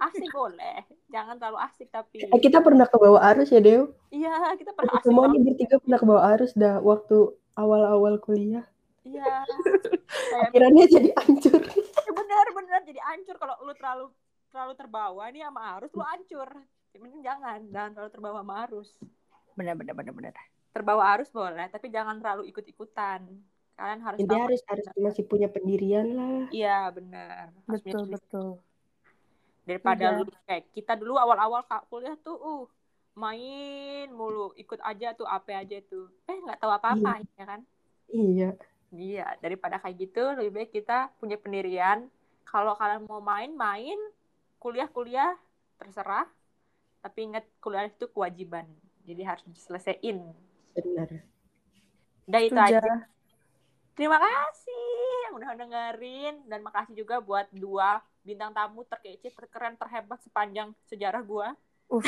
Asik 0.00 0.32
boleh, 0.40 0.88
jangan 1.12 1.36
terlalu 1.36 1.60
asik 1.68 1.92
tapi. 1.92 2.24
Eh, 2.24 2.40
kita 2.40 2.64
pernah 2.64 2.88
ke 2.88 2.96
bawah 2.96 3.20
arus 3.32 3.52
ya, 3.52 3.60
Dew? 3.60 3.92
Iya, 4.08 4.56
kita 4.56 4.72
pernah 4.72 4.96
asik 4.96 5.12
Semua 5.12 5.28
nih 5.28 5.40
bertiga 5.44 5.76
pernah 5.76 5.98
ke 6.00 6.06
bawah 6.08 6.24
arus 6.32 6.56
dah 6.56 6.80
waktu 6.80 7.36
awal-awal 7.60 8.16
kuliah. 8.24 8.64
Iya. 9.04 9.44
Akhirnya 10.48 10.84
jadi 10.88 11.10
hancur. 11.12 11.60
ya 11.60 12.12
benar 12.16 12.46
benar 12.56 12.80
jadi 12.88 13.00
ancur 13.04 13.36
kalau 13.36 13.54
lu 13.62 13.72
terlalu 13.76 14.08
terlalu 14.50 14.74
terbawa 14.76 15.24
nih 15.30 15.42
sama 15.46 15.60
arus 15.78 15.90
lu 15.94 16.02
ancur. 16.02 16.50
Mending 16.98 17.22
jangan, 17.22 17.58
jangan 17.70 17.90
terlalu 17.94 18.12
terbawa 18.12 18.38
sama 18.42 18.54
arus. 18.66 18.90
benar, 19.54 19.74
benar, 19.78 19.94
benar, 19.94 20.12
benar. 20.14 20.34
Terbawa 20.70 21.02
arus 21.16 21.30
boleh, 21.30 21.66
tapi 21.70 21.86
jangan 21.88 22.18
terlalu 22.18 22.50
ikut-ikutan. 22.50 23.24
Kalian 23.74 24.00
harus 24.04 24.18
tahu- 24.20 24.44
harus 24.44 24.60
harus 24.68 24.86
masih 24.94 25.24
punya 25.24 25.48
pendirian 25.48 26.06
lah. 26.12 26.46
Iya, 26.50 26.90
benar. 26.92 27.54
Betul, 27.64 28.10
betul. 28.10 28.50
daripada 29.60 30.02
Iya. 30.02 30.18
lu 30.18 30.24
kayak 30.48 30.64
kita 30.74 30.98
dulu 30.98 31.14
awal-awal 31.14 31.62
kak 31.62 31.86
kuliah 31.86 32.18
tuh 32.18 32.34
uh 32.34 32.64
main 33.14 34.10
mulu 34.10 34.50
ikut 34.58 34.80
aja 34.82 35.14
tuh 35.14 35.28
apa 35.28 35.62
aja 35.62 35.78
tuh 35.86 36.10
eh 36.26 36.34
nggak 36.42 36.58
tahu 36.58 36.72
apa-apa 36.74 37.22
ya 37.38 37.44
kan 37.44 37.60
Iya. 38.10 38.50
iya 38.90 39.26
daripada 39.38 39.78
kayak 39.78 39.96
gitu 40.00 40.22
lebih 40.34 40.50
baik 40.50 40.70
kita 40.74 41.12
punya 41.22 41.38
pendirian 41.38 42.08
kalau 42.42 42.74
kalian 42.74 43.06
mau 43.06 43.22
main 43.22 43.52
main 43.54 44.00
kuliah 44.60 44.88
kuliah 44.92 45.32
terserah 45.80 46.28
tapi 47.00 47.32
ingat 47.32 47.48
kuliah 47.64 47.88
itu 47.88 48.06
kewajiban 48.12 48.68
jadi 49.08 49.34
harus 49.34 49.44
diselesaikan 49.48 50.20
Benar. 50.76 51.08
udah 52.28 52.40
itu 52.44 52.60
aja 52.60 52.84
terima 53.96 54.20
kasih 54.20 54.92
yang 55.26 55.34
udah 55.40 55.50
dengerin 55.56 56.34
dan 56.44 56.60
makasih 56.60 56.94
juga 56.94 57.18
buat 57.18 57.48
dua 57.50 58.04
bintang 58.20 58.52
tamu 58.52 58.84
terkece 58.84 59.32
terkeren 59.32 59.74
terhebat 59.80 60.20
sepanjang 60.20 60.76
sejarah 60.86 61.24
gua 61.24 61.56
Uh. 61.90 62.06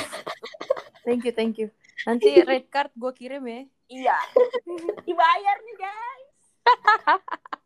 Thank 1.03 1.27
you, 1.27 1.35
thank 1.35 1.59
you. 1.59 1.75
Nanti 2.07 2.31
red 2.47 2.71
card 2.71 2.95
gue 2.95 3.13
kirim 3.19 3.43
ya. 3.43 3.63
Iya. 3.91 4.19
Dibayar 5.03 5.57
nih, 5.59 5.77
guys. 5.77 6.31